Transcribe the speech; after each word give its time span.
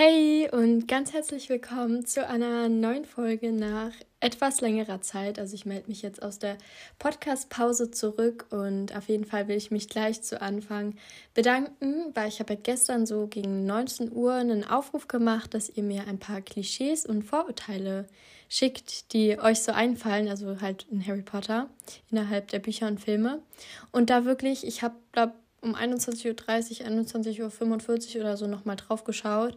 Hey 0.00 0.48
und 0.52 0.86
ganz 0.86 1.12
herzlich 1.12 1.48
willkommen 1.48 2.06
zu 2.06 2.24
einer 2.24 2.68
neuen 2.68 3.04
Folge 3.04 3.50
nach 3.50 3.90
etwas 4.20 4.60
längerer 4.60 5.00
Zeit. 5.00 5.40
Also 5.40 5.56
ich 5.56 5.66
melde 5.66 5.88
mich 5.88 6.02
jetzt 6.02 6.22
aus 6.22 6.38
der 6.38 6.56
Podcast-Pause 7.00 7.90
zurück 7.90 8.46
und 8.50 8.96
auf 8.96 9.08
jeden 9.08 9.24
Fall 9.24 9.48
will 9.48 9.56
ich 9.56 9.72
mich 9.72 9.88
gleich 9.88 10.22
zu 10.22 10.40
Anfang 10.40 10.94
bedanken, 11.34 12.12
weil 12.14 12.28
ich 12.28 12.38
habe 12.38 12.54
ja 12.54 12.60
gestern 12.62 13.06
so 13.06 13.26
gegen 13.26 13.66
19 13.66 14.12
Uhr 14.12 14.34
einen 14.34 14.62
Aufruf 14.62 15.08
gemacht, 15.08 15.52
dass 15.52 15.68
ihr 15.68 15.82
mir 15.82 16.06
ein 16.06 16.20
paar 16.20 16.42
Klischees 16.42 17.04
und 17.04 17.24
Vorurteile 17.24 18.06
schickt, 18.48 19.12
die 19.12 19.36
euch 19.40 19.62
so 19.62 19.72
einfallen, 19.72 20.28
also 20.28 20.60
halt 20.60 20.86
in 20.92 21.04
Harry 21.04 21.22
Potter 21.22 21.68
innerhalb 22.12 22.46
der 22.52 22.60
Bücher 22.60 22.86
und 22.86 23.00
Filme. 23.00 23.42
Und 23.90 24.10
da 24.10 24.24
wirklich, 24.24 24.64
ich 24.64 24.82
habe, 24.84 24.94
glaube 25.10 25.32
um 25.68 25.76
21.30 25.76 26.80
Uhr, 26.80 26.88
21.45 26.88 28.16
Uhr 28.16 28.20
oder 28.22 28.36
so 28.36 28.46
nochmal 28.46 28.76
drauf 28.76 29.04
geschaut. 29.04 29.56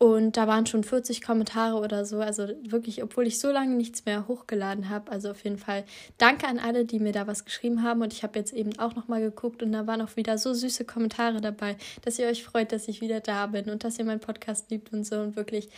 Und 0.00 0.36
da 0.36 0.46
waren 0.46 0.64
schon 0.64 0.84
40 0.84 1.22
Kommentare 1.22 1.76
oder 1.76 2.04
so. 2.04 2.20
Also 2.20 2.48
wirklich, 2.62 3.02
obwohl 3.02 3.26
ich 3.26 3.40
so 3.40 3.50
lange 3.50 3.74
nichts 3.74 4.04
mehr 4.04 4.28
hochgeladen 4.28 4.88
habe. 4.90 5.10
Also 5.10 5.32
auf 5.32 5.42
jeden 5.42 5.58
Fall 5.58 5.82
danke 6.18 6.46
an 6.46 6.60
alle, 6.60 6.84
die 6.84 7.00
mir 7.00 7.10
da 7.10 7.26
was 7.26 7.44
geschrieben 7.44 7.82
haben. 7.82 8.00
Und 8.00 8.12
ich 8.12 8.22
habe 8.22 8.38
jetzt 8.38 8.52
eben 8.52 8.78
auch 8.78 8.94
nochmal 8.94 9.20
geguckt 9.20 9.60
und 9.60 9.72
da 9.72 9.88
waren 9.88 10.00
auch 10.00 10.14
wieder 10.14 10.38
so 10.38 10.54
süße 10.54 10.84
Kommentare 10.84 11.40
dabei, 11.40 11.76
dass 12.02 12.16
ihr 12.20 12.28
euch 12.28 12.44
freut, 12.44 12.70
dass 12.70 12.86
ich 12.86 13.00
wieder 13.00 13.18
da 13.18 13.48
bin 13.48 13.68
und 13.68 13.82
dass 13.82 13.98
ihr 13.98 14.04
meinen 14.04 14.20
Podcast 14.20 14.70
liebt 14.70 14.92
und 14.92 15.04
so. 15.04 15.16
Und 15.16 15.34
wirklich 15.34 15.68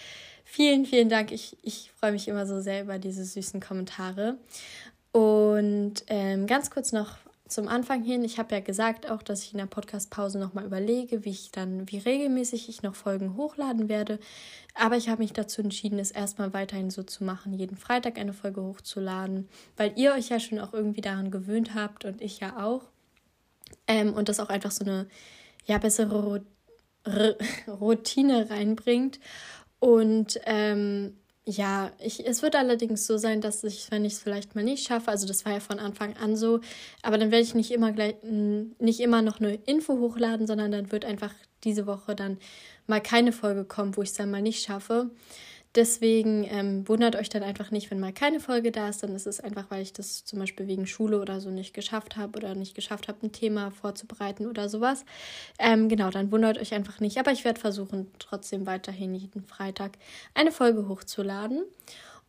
vielen, 0.45 0.84
vielen 0.84 1.09
Dank. 1.09 1.33
Ich, 1.33 1.56
ich 1.62 1.91
freue 1.98 2.12
mich 2.12 2.28
immer 2.28 2.45
so 2.45 2.61
sehr 2.61 2.83
über 2.83 2.98
diese 2.98 3.25
süßen 3.25 3.61
Kommentare. 3.61 4.37
Und 5.12 6.05
ähm, 6.09 6.47
ganz 6.47 6.70
kurz 6.70 6.92
noch 6.92 7.16
zum 7.50 7.68
Anfang 7.68 8.02
hin, 8.02 8.24
ich 8.24 8.38
habe 8.38 8.54
ja 8.54 8.60
gesagt 8.60 9.10
auch, 9.10 9.22
dass 9.22 9.42
ich 9.42 9.52
in 9.52 9.58
der 9.58 9.66
Podcast-Pause 9.66 10.38
nochmal 10.38 10.64
überlege, 10.64 11.24
wie 11.24 11.30
ich 11.30 11.50
dann, 11.50 11.91
wie 11.91 11.98
regelmäßig 11.98 12.68
ich 12.68 12.82
noch 12.82 12.95
Folgen 12.95 13.36
hochladen 13.36 13.88
werde. 13.88 14.18
Aber 14.74 14.96
ich 14.96 15.08
habe 15.08 15.22
mich 15.22 15.32
dazu 15.32 15.60
entschieden, 15.60 15.98
es 15.98 16.10
erstmal 16.10 16.52
weiterhin 16.52 16.91
so 16.91 17.02
zu 17.02 17.24
machen, 17.24 17.52
jeden 17.52 17.77
Freitag 17.77 18.19
eine 18.19 18.33
Folge 18.33 18.62
hochzuladen, 18.62 19.48
weil 19.77 19.92
ihr 19.97 20.12
euch 20.12 20.28
ja 20.28 20.38
schon 20.38 20.60
auch 20.60 20.72
irgendwie 20.72 21.00
daran 21.00 21.30
gewöhnt 21.30 21.75
habt 21.75 22.05
und 22.05 22.22
ich 22.22 22.41
ja 22.41 22.64
auch. 22.64 22.84
Ähm, 23.86 24.14
und 24.14 24.28
das 24.28 24.41
auch 24.41 24.48
einfach 24.48 24.70
so 24.70 24.84
eine 24.84 25.08
ja, 25.66 25.78
bessere 25.78 26.42
Routine 27.69 28.48
reinbringt. 28.48 29.20
Und 29.80 30.41
ähm, 30.44 31.16
ja, 31.51 31.91
ich, 31.98 32.27
es 32.27 32.43
wird 32.43 32.55
allerdings 32.55 33.06
so 33.06 33.19
sein, 33.19 33.41
dass 33.41 33.65
ich, 33.65 33.91
wenn 33.91 34.05
ich 34.05 34.15
es 34.15 34.20
vielleicht 34.20 34.55
mal 34.55 34.65
nicht 34.65 34.87
schaffe, 34.87 35.11
also 35.11 35.27
das 35.27 35.45
war 35.45 35.53
ja 35.53 35.61
von 35.61 35.79
Anfang 35.79 36.17
an 36.17 36.37
so, 36.37 36.61
aber 37.03 37.19
dann 37.19 37.31
werde 37.31 37.43
ich 37.43 37.55
nicht 37.55 37.70
immer 37.70 37.93
gleich, 37.93 38.15
nicht 38.23 39.01
immer 39.01 39.23
noch 39.23 39.41
eine 39.41 39.55
Info 39.67 39.98
hochladen, 39.98 40.47
sondern 40.47 40.71
dann 40.71 40.93
wird 40.93 41.05
einfach 41.05 41.34
diese 41.65 41.87
Woche 41.87 42.15
dann 42.15 42.39
mal 42.87 43.01
keine 43.01 43.33
Folge 43.33 43.65
kommen, 43.65 43.97
wo 43.97 44.03
ich 44.03 44.11
es 44.11 44.15
dann 44.15 44.31
mal 44.31 44.43
nicht 44.43 44.65
schaffe. 44.65 45.11
Deswegen 45.76 46.44
ähm, 46.50 46.88
wundert 46.88 47.14
euch 47.14 47.28
dann 47.28 47.44
einfach 47.44 47.70
nicht, 47.70 47.90
wenn 47.90 48.00
mal 48.00 48.12
keine 48.12 48.40
Folge 48.40 48.72
da 48.72 48.88
ist. 48.88 49.04
Dann 49.04 49.14
ist 49.14 49.26
es 49.26 49.38
einfach, 49.38 49.66
weil 49.68 49.82
ich 49.82 49.92
das 49.92 50.24
zum 50.24 50.40
Beispiel 50.40 50.66
wegen 50.66 50.86
Schule 50.86 51.20
oder 51.20 51.40
so 51.40 51.50
nicht 51.50 51.74
geschafft 51.74 52.16
habe 52.16 52.38
oder 52.38 52.56
nicht 52.56 52.74
geschafft 52.74 53.06
habe, 53.06 53.24
ein 53.24 53.32
Thema 53.32 53.70
vorzubereiten 53.70 54.46
oder 54.46 54.68
sowas. 54.68 55.04
Ähm, 55.60 55.88
genau, 55.88 56.10
dann 56.10 56.32
wundert 56.32 56.58
euch 56.58 56.74
einfach 56.74 56.98
nicht. 56.98 57.18
Aber 57.18 57.30
ich 57.30 57.44
werde 57.44 57.60
versuchen, 57.60 58.10
trotzdem 58.18 58.66
weiterhin 58.66 59.14
jeden 59.14 59.44
Freitag 59.44 59.92
eine 60.34 60.50
Folge 60.50 60.88
hochzuladen. 60.88 61.62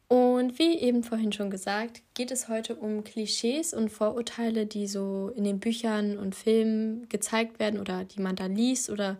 Und 0.07 0.59
wie 0.59 0.77
eben 0.77 1.03
vorhin 1.03 1.31
schon 1.31 1.49
gesagt, 1.49 2.01
geht 2.13 2.31
es 2.31 2.47
heute 2.49 2.75
um 2.75 3.03
Klischees 3.03 3.73
und 3.73 3.89
Vorurteile, 3.89 4.65
die 4.65 4.85
so 4.85 5.31
in 5.35 5.45
den 5.45 5.59
Büchern 5.59 6.17
und 6.17 6.35
Filmen 6.35 7.07
gezeigt 7.07 7.59
werden 7.59 7.79
oder 7.79 8.03
die 8.03 8.19
man 8.19 8.35
da 8.35 8.47
liest 8.47 8.89
oder 8.89 9.17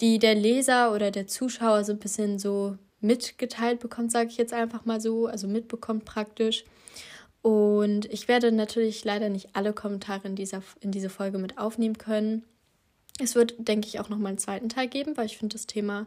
die 0.00 0.18
der 0.18 0.34
Leser 0.34 0.92
oder 0.92 1.10
der 1.10 1.26
Zuschauer 1.26 1.84
so 1.84 1.92
ein 1.92 2.00
bisschen 2.00 2.38
so 2.40 2.76
mitgeteilt 3.00 3.80
bekommt, 3.80 4.10
sage 4.10 4.30
ich 4.30 4.36
jetzt 4.36 4.52
einfach 4.52 4.84
mal 4.84 5.00
so, 5.00 5.26
also 5.26 5.46
mitbekommt 5.46 6.04
praktisch. 6.04 6.64
Und 7.42 8.06
ich 8.06 8.26
werde 8.26 8.50
natürlich 8.50 9.04
leider 9.04 9.28
nicht 9.28 9.50
alle 9.54 9.72
Kommentare 9.72 10.26
in, 10.26 10.34
dieser, 10.34 10.62
in 10.80 10.90
diese 10.90 11.10
Folge 11.10 11.38
mit 11.38 11.58
aufnehmen 11.58 11.98
können. 11.98 12.44
Es 13.20 13.34
wird, 13.34 13.54
denke 13.58 13.86
ich, 13.86 14.00
auch 14.00 14.08
nochmal 14.08 14.30
einen 14.30 14.38
zweiten 14.38 14.68
Teil 14.68 14.88
geben, 14.88 15.16
weil 15.16 15.26
ich 15.26 15.38
finde 15.38 15.54
das 15.54 15.66
Thema 15.66 16.06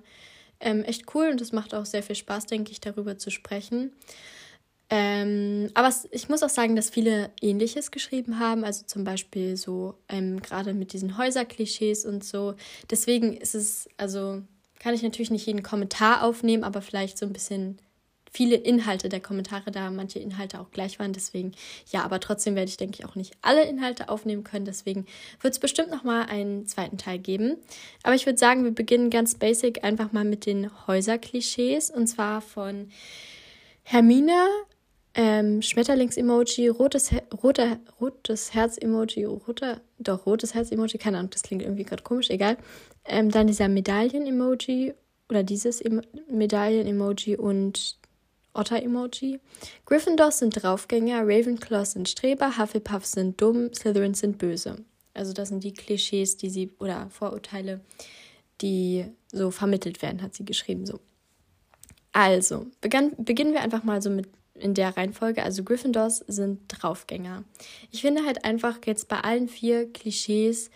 ähm, 0.59 0.83
echt 0.83 1.16
cool 1.16 1.29
und 1.29 1.41
es 1.41 1.51
macht 1.51 1.73
auch 1.73 1.85
sehr 1.85 2.03
viel 2.03 2.16
Spaß, 2.16 2.47
denke 2.47 2.72
ich, 2.72 2.81
darüber 2.81 3.17
zu 3.17 3.31
sprechen. 3.31 3.94
Ähm, 4.91 5.69
aber 5.75 5.94
ich 6.11 6.29
muss 6.29 6.41
auch 6.41 6.50
sagen, 6.50 6.75
dass 6.75 6.89
viele 6.89 7.31
Ähnliches 7.41 7.91
geschrieben 7.91 8.39
haben, 8.39 8.63
also 8.63 8.85
zum 8.85 9.03
Beispiel 9.03 9.56
so 9.56 9.95
ähm, 10.09 10.41
gerade 10.41 10.73
mit 10.73 10.94
diesen 10.94 11.17
Häuserklischees 11.17 12.06
und 12.06 12.23
so. 12.23 12.56
Deswegen 12.89 13.38
ist 13.38 13.53
es, 13.53 13.88
also 13.97 14.41
kann 14.79 14.94
ich 14.94 15.03
natürlich 15.03 15.31
nicht 15.31 15.45
jeden 15.45 15.63
Kommentar 15.63 16.23
aufnehmen, 16.23 16.63
aber 16.63 16.81
vielleicht 16.81 17.17
so 17.17 17.25
ein 17.25 17.34
bisschen 17.34 17.79
viele 18.31 18.56
Inhalte 18.56 19.09
der 19.09 19.19
Kommentare, 19.19 19.72
da 19.72 19.90
manche 19.91 20.19
Inhalte 20.19 20.59
auch 20.59 20.72
gleich 20.72 21.00
waren. 21.00 21.13
Deswegen, 21.13 21.53
ja, 21.91 22.03
aber 22.03 22.19
trotzdem 22.19 22.56
werde 22.56 22.69
ich, 22.69 22.78
denke 22.78 23.00
ich, 23.00 23.06
auch 23.06 23.16
nicht 23.16 23.34
alle 23.41 23.63
Inhalte 23.68 24.09
aufnehmen 24.09 24.44
können. 24.44 24.66
Deswegen 24.66 25.06
wird 25.41 25.53
es 25.53 25.59
bestimmt 25.59 25.89
nochmal 25.89 26.28
einen 26.28 26.66
zweiten 26.66 26.97
Teil 26.97 27.19
geben. 27.19 27.57
Aber 28.03 28.16
ich 28.16 28.25
würde 28.25 28.38
sagen, 28.38 28.63
wir 28.63 28.72
beginnen 28.72 29.09
ganz 29.09 29.35
basic 29.35 29.84
einfach 29.84 30.12
mal 30.12 30.25
mit 30.25 30.45
den 30.45 30.69
Häuserklischees. 30.88 31.89
Und 31.89 32.07
zwar 32.07 32.41
von 32.41 32.89
Hermine, 33.84 34.45
ähm, 35.16 35.62
Schmetterlings-Emoji, 35.62 36.69
rotes, 36.69 37.12
Her 37.12 37.23
roter, 37.44 37.79
rotes 38.00 38.53
Herz-Emoji, 38.53 39.25
roter, 39.25 39.81
doch, 39.97 40.25
rotes 40.28 40.53
Herz-Emoji, 40.53 41.00
keine 41.00 41.18
Ahnung, 41.18 41.31
das 41.31 41.41
klingt 41.41 41.63
irgendwie 41.63 41.84
gerade 41.84 42.03
komisch, 42.03 42.29
egal. 42.29 42.57
Ähm, 43.09 43.31
dann 43.31 43.47
dieser 43.47 43.67
Medaillen-Emoji 43.67 44.93
oder 45.29 45.43
dieses 45.43 45.83
Medaillen-Emoji 46.31 47.37
und 47.37 47.97
Otter-Emoji. 48.53 49.39
Gryffindors 49.85 50.39
sind 50.39 50.51
Draufgänger, 50.51 51.21
Ravenclaws 51.23 51.91
sind 51.91 52.09
Streber, 52.09 52.57
Hufflepuffs 52.57 53.11
sind 53.13 53.39
dumm, 53.41 53.73
Slytherins 53.73 54.19
sind 54.19 54.37
böse. 54.37 54.77
Also 55.13 55.33
das 55.33 55.49
sind 55.49 55.63
die 55.63 55.73
Klischees, 55.73 56.37
die 56.37 56.49
sie 56.49 56.71
oder 56.79 57.09
Vorurteile, 57.09 57.81
die 58.61 59.05
so 59.31 59.51
vermittelt 59.51 60.01
werden, 60.01 60.21
hat 60.21 60.33
sie 60.33 60.45
geschrieben 60.45 60.85
so. 60.85 60.99
Also, 62.11 62.65
begann, 62.81 63.11
beginnen 63.17 63.53
wir 63.53 63.61
einfach 63.61 63.83
mal 63.83 64.01
so 64.01 64.09
mit 64.09 64.27
in 64.55 64.73
der 64.73 64.95
Reihenfolge. 64.97 65.43
Also 65.43 65.63
Gryffindors 65.63 66.17
sind 66.27 66.61
Draufgänger. 66.67 67.43
Ich 67.91 68.01
finde 68.01 68.25
halt 68.25 68.45
einfach 68.45 68.79
jetzt 68.85 69.07
bei 69.07 69.21
allen 69.21 69.47
vier 69.47 69.91
Klischees 69.91 70.69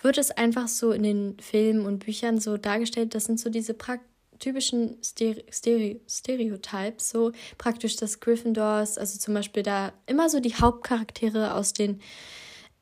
wird 0.00 0.18
es 0.18 0.30
einfach 0.30 0.68
so 0.68 0.92
in 0.92 1.02
den 1.02 1.36
Filmen 1.40 1.86
und 1.86 2.04
Büchern 2.04 2.40
so 2.40 2.56
dargestellt, 2.56 3.14
das 3.14 3.24
sind 3.24 3.38
so 3.38 3.50
diese 3.50 3.76
typischen 4.38 5.02
Stere 5.02 5.44
Stere 5.52 6.00
Stereotypes, 6.08 7.10
so 7.10 7.32
praktisch 7.58 7.96
das 7.96 8.20
Gryffindors, 8.20 8.98
also 8.98 9.18
zum 9.18 9.34
Beispiel 9.34 9.62
da 9.62 9.92
immer 10.06 10.28
so 10.28 10.40
die 10.40 10.54
Hauptcharaktere 10.54 11.54
aus 11.54 11.72
den, 11.72 12.00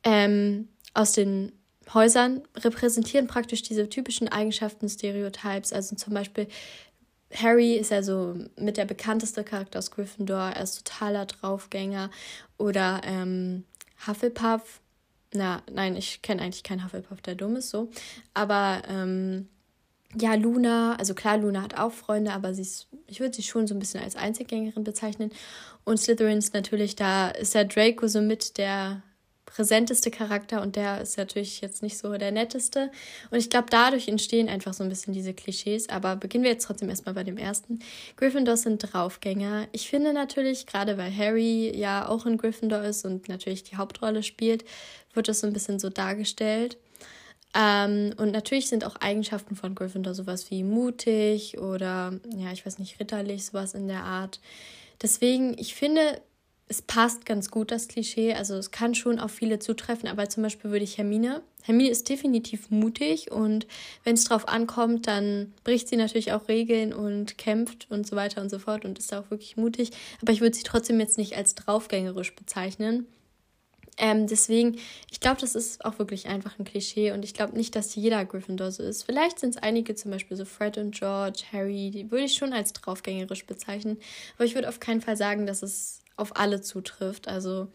ähm, 0.04 0.68
aus 0.94 1.12
den 1.12 1.52
Häusern 1.92 2.42
repräsentieren 2.56 3.26
praktisch 3.26 3.62
diese 3.62 3.88
typischen 3.88 4.28
Eigenschaften 4.28 4.88
Stereotypes. 4.88 5.72
Also 5.72 5.96
zum 5.96 6.14
Beispiel 6.14 6.46
Harry 7.34 7.74
ist 7.74 7.90
ja 7.90 8.02
so 8.02 8.36
mit 8.56 8.76
der 8.76 8.84
bekannteste 8.84 9.44
Charakter 9.44 9.78
aus 9.78 9.90
Gryffindor, 9.90 10.52
er 10.54 10.62
ist 10.62 10.86
totaler 10.86 11.26
Draufgänger. 11.26 12.10
Oder 12.56 13.00
ähm, 13.04 13.64
Hufflepuff 14.06 14.80
na, 15.32 15.62
nein, 15.70 15.96
ich 15.96 16.22
kenne 16.22 16.42
eigentlich 16.42 16.62
keinen 16.62 16.84
Hufflepuff, 16.84 17.20
der 17.20 17.34
dumm 17.34 17.56
ist, 17.56 17.70
so. 17.70 17.90
Aber 18.34 18.82
ähm, 18.88 19.48
ja, 20.18 20.34
Luna, 20.34 20.96
also 20.96 21.14
klar, 21.14 21.36
Luna 21.36 21.62
hat 21.62 21.78
auch 21.78 21.92
Freunde, 21.92 22.32
aber 22.32 22.54
sie 22.54 22.62
ist, 22.62 22.88
ich 23.06 23.20
würde 23.20 23.34
sie 23.34 23.42
schon 23.42 23.66
so 23.66 23.74
ein 23.74 23.78
bisschen 23.78 24.02
als 24.02 24.16
Einzelgängerin 24.16 24.84
bezeichnen. 24.84 25.30
Und 25.84 25.98
Slytherin 25.98 26.38
ist 26.38 26.54
natürlich, 26.54 26.96
da 26.96 27.28
ist 27.28 27.54
der 27.54 27.64
Draco 27.64 28.06
so 28.06 28.20
mit 28.20 28.58
der 28.58 29.02
präsenteste 29.48 30.10
Charakter 30.10 30.62
und 30.62 30.76
der 30.76 31.00
ist 31.00 31.16
natürlich 31.16 31.60
jetzt 31.60 31.82
nicht 31.82 31.98
so 31.98 32.16
der 32.16 32.32
netteste. 32.32 32.90
Und 33.30 33.38
ich 33.38 33.50
glaube, 33.50 33.68
dadurch 33.70 34.08
entstehen 34.08 34.48
einfach 34.48 34.74
so 34.74 34.84
ein 34.84 34.88
bisschen 34.88 35.14
diese 35.14 35.34
Klischees. 35.34 35.88
Aber 35.88 36.16
beginnen 36.16 36.44
wir 36.44 36.50
jetzt 36.50 36.66
trotzdem 36.66 36.90
erstmal 36.90 37.14
bei 37.14 37.24
dem 37.24 37.38
ersten. 37.38 37.80
Gryffindors 38.16 38.62
sind 38.62 38.78
Draufgänger. 38.78 39.66
Ich 39.72 39.88
finde 39.88 40.12
natürlich, 40.12 40.66
gerade 40.66 40.98
weil 40.98 41.14
Harry 41.14 41.76
ja 41.76 42.08
auch 42.08 42.26
in 42.26 42.36
Gryffindor 42.36 42.82
ist 42.82 43.04
und 43.04 43.28
natürlich 43.28 43.64
die 43.64 43.76
Hauptrolle 43.76 44.22
spielt, 44.22 44.64
wird 45.14 45.28
das 45.28 45.40
so 45.40 45.46
ein 45.46 45.52
bisschen 45.52 45.78
so 45.78 45.88
dargestellt. 45.88 46.76
Ähm, 47.54 48.12
und 48.18 48.30
natürlich 48.30 48.68
sind 48.68 48.84
auch 48.84 48.96
Eigenschaften 48.96 49.56
von 49.56 49.74
Gryffindor 49.74 50.14
sowas 50.14 50.50
wie 50.50 50.62
mutig 50.62 51.58
oder, 51.58 52.20
ja, 52.36 52.52
ich 52.52 52.64
weiß 52.66 52.78
nicht, 52.78 53.00
ritterlich, 53.00 53.46
sowas 53.46 53.74
in 53.74 53.88
der 53.88 54.04
Art. 54.04 54.40
Deswegen, 55.00 55.56
ich 55.58 55.74
finde, 55.74 56.20
es 56.68 56.82
passt 56.82 57.24
ganz 57.24 57.50
gut, 57.50 57.70
das 57.70 57.88
Klischee. 57.88 58.34
Also 58.34 58.54
es 58.54 58.70
kann 58.70 58.94
schon 58.94 59.18
auf 59.18 59.30
viele 59.30 59.58
zutreffen, 59.58 60.08
aber 60.08 60.28
zum 60.28 60.42
Beispiel 60.42 60.70
würde 60.70 60.84
ich 60.84 60.98
Hermine. 60.98 61.42
Hermine 61.62 61.90
ist 61.90 62.08
definitiv 62.08 62.70
mutig 62.70 63.32
und 63.32 63.66
wenn 64.04 64.14
es 64.14 64.24
drauf 64.24 64.48
ankommt, 64.48 65.06
dann 65.06 65.52
bricht 65.64 65.88
sie 65.88 65.96
natürlich 65.96 66.32
auch 66.32 66.48
Regeln 66.48 66.92
und 66.92 67.38
kämpft 67.38 67.86
und 67.90 68.06
so 68.06 68.16
weiter 68.16 68.42
und 68.42 68.50
so 68.50 68.58
fort 68.58 68.84
und 68.84 68.98
ist 68.98 69.14
auch 69.14 69.30
wirklich 69.30 69.56
mutig. 69.56 69.90
Aber 70.22 70.32
ich 70.32 70.40
würde 70.40 70.56
sie 70.56 70.62
trotzdem 70.62 71.00
jetzt 71.00 71.18
nicht 71.18 71.36
als 71.36 71.54
draufgängerisch 71.54 72.34
bezeichnen. 72.34 73.06
Ähm, 74.00 74.28
deswegen, 74.28 74.78
ich 75.10 75.18
glaube, 75.18 75.40
das 75.40 75.56
ist 75.56 75.84
auch 75.84 75.98
wirklich 75.98 76.28
einfach 76.28 76.56
ein 76.58 76.64
Klischee 76.64 77.10
und 77.10 77.24
ich 77.24 77.34
glaube 77.34 77.56
nicht, 77.56 77.74
dass 77.74 77.96
jeder 77.96 78.24
Gryffindor 78.24 78.70
so 78.70 78.84
ist. 78.84 79.02
Vielleicht 79.02 79.40
sind 79.40 79.56
es 79.56 79.62
einige, 79.62 79.96
zum 79.96 80.12
Beispiel 80.12 80.36
so 80.36 80.44
Fred 80.44 80.78
und 80.78 80.94
George, 80.94 81.42
Harry, 81.52 81.90
die 81.90 82.10
würde 82.10 82.26
ich 82.26 82.34
schon 82.34 82.52
als 82.52 82.72
draufgängerisch 82.74 83.44
bezeichnen. 83.46 83.98
Aber 84.36 84.44
ich 84.44 84.54
würde 84.54 84.68
auf 84.68 84.78
keinen 84.78 85.00
Fall 85.00 85.16
sagen, 85.16 85.46
dass 85.46 85.64
es 85.64 86.00
auf 86.18 86.36
alle 86.36 86.60
zutrifft. 86.60 87.28
Also 87.28 87.68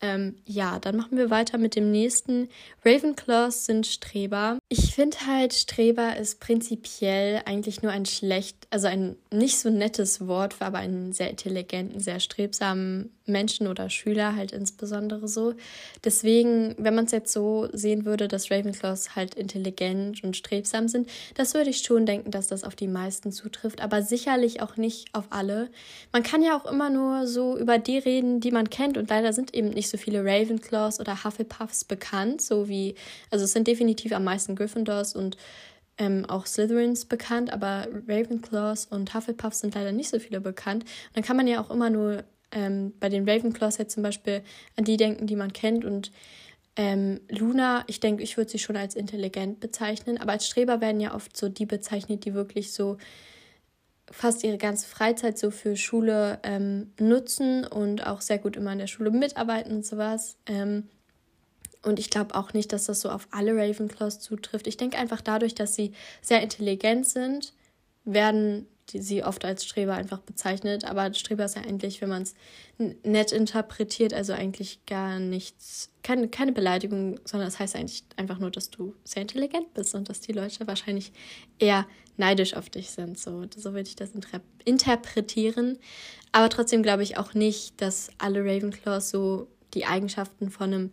ähm, 0.00 0.36
ja, 0.44 0.80
dann 0.80 0.96
machen 0.96 1.16
wir 1.16 1.30
weiter 1.30 1.58
mit 1.58 1.76
dem 1.76 1.90
nächsten. 1.90 2.48
Ravenclaws 2.84 3.66
sind 3.66 3.86
Streber. 3.86 4.58
Ich 4.74 4.94
finde 4.94 5.18
halt, 5.26 5.52
Streber 5.52 6.16
ist 6.16 6.40
prinzipiell 6.40 7.42
eigentlich 7.44 7.82
nur 7.82 7.92
ein 7.92 8.06
schlecht, 8.06 8.56
also 8.70 8.86
ein 8.86 9.16
nicht 9.30 9.58
so 9.58 9.68
nettes 9.68 10.26
Wort 10.26 10.54
für 10.54 10.64
aber 10.64 10.78
einen 10.78 11.12
sehr 11.12 11.28
intelligenten, 11.28 12.00
sehr 12.00 12.20
strebsamen 12.20 13.10
Menschen 13.26 13.66
oder 13.66 13.88
Schüler 13.90 14.34
halt 14.34 14.52
insbesondere 14.52 15.28
so. 15.28 15.54
Deswegen, 16.04 16.74
wenn 16.78 16.94
man 16.94 17.04
es 17.04 17.12
jetzt 17.12 17.32
so 17.32 17.68
sehen 17.72 18.04
würde, 18.04 18.28
dass 18.28 18.50
Ravenclaws 18.50 19.14
halt 19.14 19.34
intelligent 19.34 20.24
und 20.24 20.36
strebsam 20.36 20.88
sind, 20.88 21.08
das 21.34 21.54
würde 21.54 21.70
ich 21.70 21.78
schon 21.78 22.06
denken, 22.06 22.30
dass 22.30 22.48
das 22.48 22.64
auf 22.64 22.74
die 22.74 22.88
meisten 22.88 23.30
zutrifft, 23.30 23.80
aber 23.80 24.02
sicherlich 24.02 24.60
auch 24.60 24.76
nicht 24.76 25.14
auf 25.14 25.26
alle. 25.30 25.68
Man 26.12 26.22
kann 26.22 26.42
ja 26.42 26.58
auch 26.58 26.70
immer 26.70 26.90
nur 26.90 27.26
so 27.26 27.56
über 27.56 27.78
die 27.78 27.98
reden, 27.98 28.40
die 28.40 28.50
man 28.50 28.70
kennt 28.70 28.98
und 28.98 29.10
leider 29.10 29.32
sind 29.32 29.54
eben 29.54 29.70
nicht 29.70 29.88
so 29.88 29.98
viele 29.98 30.24
Ravenclaws 30.24 30.98
oder 30.98 31.24
Hufflepuffs 31.24 31.84
bekannt, 31.84 32.40
so 32.42 32.68
wie, 32.68 32.94
also 33.30 33.44
es 33.44 33.52
sind 33.52 33.68
definitiv 33.68 34.12
am 34.12 34.24
meisten 34.24 34.56
Gryffindors 34.62 35.14
und 35.14 35.36
ähm, 35.98 36.24
auch 36.26 36.46
Slytherins 36.46 37.04
bekannt, 37.04 37.52
aber 37.52 37.86
Ravenclaws 38.08 38.86
und 38.86 39.14
Hufflepuffs 39.14 39.60
sind 39.60 39.74
leider 39.74 39.92
nicht 39.92 40.08
so 40.08 40.18
viele 40.18 40.40
bekannt. 40.40 40.84
Und 40.84 41.16
dann 41.16 41.24
kann 41.24 41.36
man 41.36 41.46
ja 41.46 41.60
auch 41.60 41.70
immer 41.70 41.90
nur 41.90 42.24
ähm, 42.50 42.92
bei 42.98 43.08
den 43.08 43.28
Ravenclaws 43.28 43.78
jetzt 43.78 43.94
zum 43.94 44.02
Beispiel 44.02 44.42
an 44.76 44.84
die 44.84 44.96
denken, 44.96 45.26
die 45.26 45.36
man 45.36 45.52
kennt. 45.52 45.84
Und 45.84 46.10
ähm, 46.76 47.20
Luna, 47.28 47.84
ich 47.86 48.00
denke, 48.00 48.22
ich 48.22 48.36
würde 48.36 48.50
sie 48.50 48.58
schon 48.58 48.76
als 48.76 48.94
intelligent 48.94 49.60
bezeichnen, 49.60 50.18
aber 50.18 50.32
als 50.32 50.46
Streber 50.46 50.80
werden 50.80 51.00
ja 51.00 51.14
oft 51.14 51.36
so 51.36 51.48
die 51.48 51.66
bezeichnet, 51.66 52.24
die 52.24 52.34
wirklich 52.34 52.72
so 52.72 52.96
fast 54.10 54.44
ihre 54.44 54.58
ganze 54.58 54.86
Freizeit 54.86 55.38
so 55.38 55.50
für 55.50 55.76
Schule 55.76 56.38
ähm, 56.42 56.92
nutzen 56.98 57.66
und 57.66 58.06
auch 58.06 58.20
sehr 58.20 58.38
gut 58.38 58.56
immer 58.56 58.72
in 58.72 58.78
der 58.78 58.86
Schule 58.86 59.10
mitarbeiten 59.10 59.72
und 59.72 59.86
sowas. 59.86 60.36
Und 61.82 61.98
ich 61.98 62.10
glaube 62.10 62.34
auch 62.34 62.52
nicht, 62.52 62.72
dass 62.72 62.86
das 62.86 63.00
so 63.00 63.10
auf 63.10 63.26
alle 63.30 63.56
Ravenclaws 63.56 64.20
zutrifft. 64.20 64.66
Ich 64.66 64.76
denke 64.76 64.98
einfach 64.98 65.20
dadurch, 65.20 65.54
dass 65.54 65.74
sie 65.74 65.92
sehr 66.20 66.42
intelligent 66.42 67.06
sind, 67.06 67.54
werden 68.04 68.66
sie 68.92 69.22
oft 69.24 69.44
als 69.44 69.64
Streber 69.64 69.94
einfach 69.94 70.18
bezeichnet. 70.20 70.84
Aber 70.84 71.12
Streber 71.14 71.44
ist 71.44 71.56
ja 71.56 71.62
eigentlich, 71.62 72.00
wenn 72.00 72.08
man 72.08 72.22
es 72.22 72.34
nett 72.78 73.32
interpretiert, 73.32 74.12
also 74.12 74.32
eigentlich 74.32 74.84
gar 74.86 75.18
nichts, 75.18 75.90
keine, 76.02 76.28
keine 76.28 76.52
Beleidigung, 76.52 77.18
sondern 77.24 77.48
das 77.48 77.58
heißt 77.58 77.76
eigentlich 77.76 78.04
einfach 78.16 78.38
nur, 78.38 78.50
dass 78.50 78.70
du 78.70 78.94
sehr 79.04 79.22
intelligent 79.22 79.72
bist 79.74 79.94
und 79.94 80.08
dass 80.08 80.20
die 80.20 80.32
Leute 80.32 80.66
wahrscheinlich 80.66 81.12
eher 81.58 81.86
neidisch 82.16 82.54
auf 82.54 82.70
dich 82.70 82.90
sind. 82.90 83.18
So, 83.18 83.44
so 83.56 83.72
würde 83.72 83.88
ich 83.88 83.96
das 83.96 84.10
interpretieren. 84.64 85.78
Aber 86.32 86.48
trotzdem 86.48 86.82
glaube 86.82 87.02
ich 87.02 87.16
auch 87.16 87.34
nicht, 87.34 87.80
dass 87.80 88.10
alle 88.18 88.40
Ravenclaws 88.40 89.10
so 89.10 89.48
die 89.74 89.86
Eigenschaften 89.86 90.50
von 90.50 90.72
einem 90.72 90.90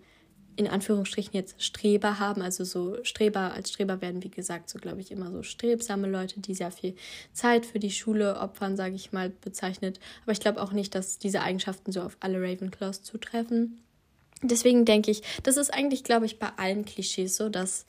in 0.59 0.67
Anführungsstrichen 0.67 1.33
jetzt 1.33 1.63
Streber 1.63 2.19
haben. 2.19 2.41
Also 2.41 2.65
so 2.65 3.01
Streber, 3.05 3.53
als 3.53 3.71
Streber 3.71 4.01
werden, 4.01 4.23
wie 4.23 4.29
gesagt, 4.29 4.69
so 4.69 4.77
glaube 4.77 4.99
ich 4.99 5.09
immer 5.09 5.31
so 5.31 5.41
strebsame 5.41 6.09
Leute, 6.09 6.41
die 6.41 6.53
sehr 6.53 6.69
viel 6.69 6.95
Zeit 7.31 7.65
für 7.65 7.79
die 7.79 7.91
Schule 7.91 8.37
opfern, 8.37 8.75
sage 8.75 8.95
ich 8.95 9.13
mal, 9.13 9.29
bezeichnet. 9.29 10.01
Aber 10.23 10.33
ich 10.33 10.41
glaube 10.41 10.61
auch 10.61 10.73
nicht, 10.73 10.93
dass 10.95 11.17
diese 11.17 11.41
Eigenschaften 11.43 11.93
so 11.93 12.01
auf 12.01 12.17
alle 12.19 12.41
Ravenclaws 12.41 13.03
zutreffen. 13.03 13.79
Deswegen 14.41 14.83
denke 14.83 15.11
ich, 15.11 15.23
das 15.43 15.55
ist 15.55 15.73
eigentlich, 15.73 16.03
glaube 16.03 16.25
ich, 16.25 16.39
bei 16.39 16.49
allen 16.57 16.83
Klischees 16.83 17.37
so, 17.37 17.47
dass 17.47 17.85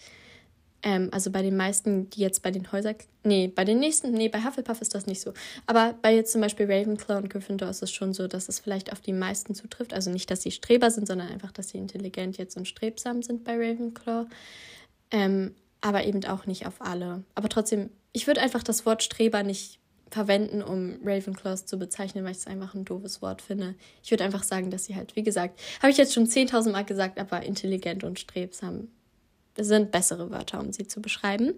ähm, 0.82 1.08
also 1.12 1.30
bei 1.30 1.42
den 1.42 1.56
meisten, 1.56 2.08
die 2.10 2.20
jetzt 2.20 2.42
bei 2.42 2.50
den 2.50 2.70
Häusern, 2.72 2.94
nee, 3.22 3.48
bei 3.48 3.64
den 3.64 3.78
nächsten, 3.80 4.12
nee, 4.12 4.28
bei 4.28 4.42
Hufflepuff 4.42 4.80
ist 4.80 4.94
das 4.94 5.06
nicht 5.06 5.20
so. 5.20 5.34
Aber 5.66 5.94
bei 6.00 6.14
jetzt 6.14 6.32
zum 6.32 6.40
Beispiel 6.40 6.70
Ravenclaw 6.70 7.18
und 7.18 7.30
Gryffindor 7.30 7.68
ist 7.68 7.82
es 7.82 7.92
schon 7.92 8.14
so, 8.14 8.26
dass 8.26 8.48
es 8.48 8.60
vielleicht 8.60 8.92
auf 8.92 9.00
die 9.00 9.12
meisten 9.12 9.54
zutrifft. 9.54 9.92
Also 9.92 10.10
nicht, 10.10 10.30
dass 10.30 10.42
sie 10.42 10.50
Streber 10.50 10.90
sind, 10.90 11.06
sondern 11.06 11.28
einfach, 11.28 11.52
dass 11.52 11.68
sie 11.68 11.78
intelligent 11.78 12.38
jetzt 12.38 12.56
und 12.56 12.66
strebsam 12.66 13.22
sind 13.22 13.44
bei 13.44 13.56
Ravenclaw. 13.56 14.26
Ähm, 15.10 15.54
aber 15.82 16.04
eben 16.04 16.24
auch 16.24 16.46
nicht 16.46 16.66
auf 16.66 16.80
alle. 16.80 17.24
Aber 17.34 17.48
trotzdem, 17.48 17.90
ich 18.12 18.26
würde 18.26 18.40
einfach 18.40 18.62
das 18.62 18.86
Wort 18.86 19.02
Streber 19.02 19.42
nicht 19.42 19.78
verwenden, 20.10 20.62
um 20.62 20.98
Ravenclaws 21.04 21.66
zu 21.66 21.78
bezeichnen, 21.78 22.24
weil 22.24 22.32
ich 22.32 22.38
es 22.38 22.46
einfach 22.46 22.74
ein 22.74 22.84
doofes 22.84 23.22
Wort 23.22 23.42
finde. 23.42 23.74
Ich 24.02 24.10
würde 24.10 24.24
einfach 24.24 24.42
sagen, 24.42 24.70
dass 24.70 24.84
sie 24.84 24.96
halt, 24.96 25.14
wie 25.14 25.22
gesagt, 25.22 25.60
habe 25.80 25.90
ich 25.90 25.98
jetzt 25.98 26.14
schon 26.14 26.26
10.000 26.26 26.72
Mal 26.72 26.84
gesagt, 26.84 27.18
aber 27.18 27.42
intelligent 27.42 28.02
und 28.02 28.18
strebsam 28.18 28.88
sind 29.58 29.90
bessere 29.90 30.30
Wörter, 30.30 30.60
um 30.60 30.72
sie 30.72 30.86
zu 30.86 31.00
beschreiben. 31.02 31.54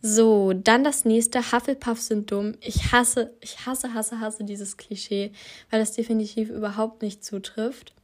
So, 0.00 0.52
dann 0.52 0.84
das 0.84 1.04
nächste. 1.04 1.52
Hufflepuff 1.52 2.00
sind 2.00 2.30
dumm. 2.30 2.54
Ich 2.60 2.92
hasse, 2.92 3.34
ich 3.40 3.66
hasse, 3.66 3.94
hasse, 3.94 4.20
hasse 4.20 4.44
dieses 4.44 4.76
Klischee, 4.76 5.32
weil 5.70 5.80
das 5.80 5.92
definitiv 5.92 6.50
überhaupt 6.50 7.02
nicht 7.02 7.24
zutrifft. 7.24 7.94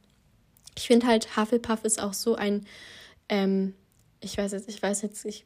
Ich 0.77 0.87
finde 0.87 1.07
halt, 1.07 1.37
Hufflepuff 1.37 1.83
ist 1.85 2.01
auch 2.01 2.13
so 2.13 2.35
ein, 2.35 2.65
ähm, 3.29 3.73
ich 4.19 4.37
weiß 4.37 4.51
jetzt, 4.51 4.67
ich 4.67 4.81
weiß 4.81 5.03
jetzt, 5.03 5.23
ich, 5.25 5.45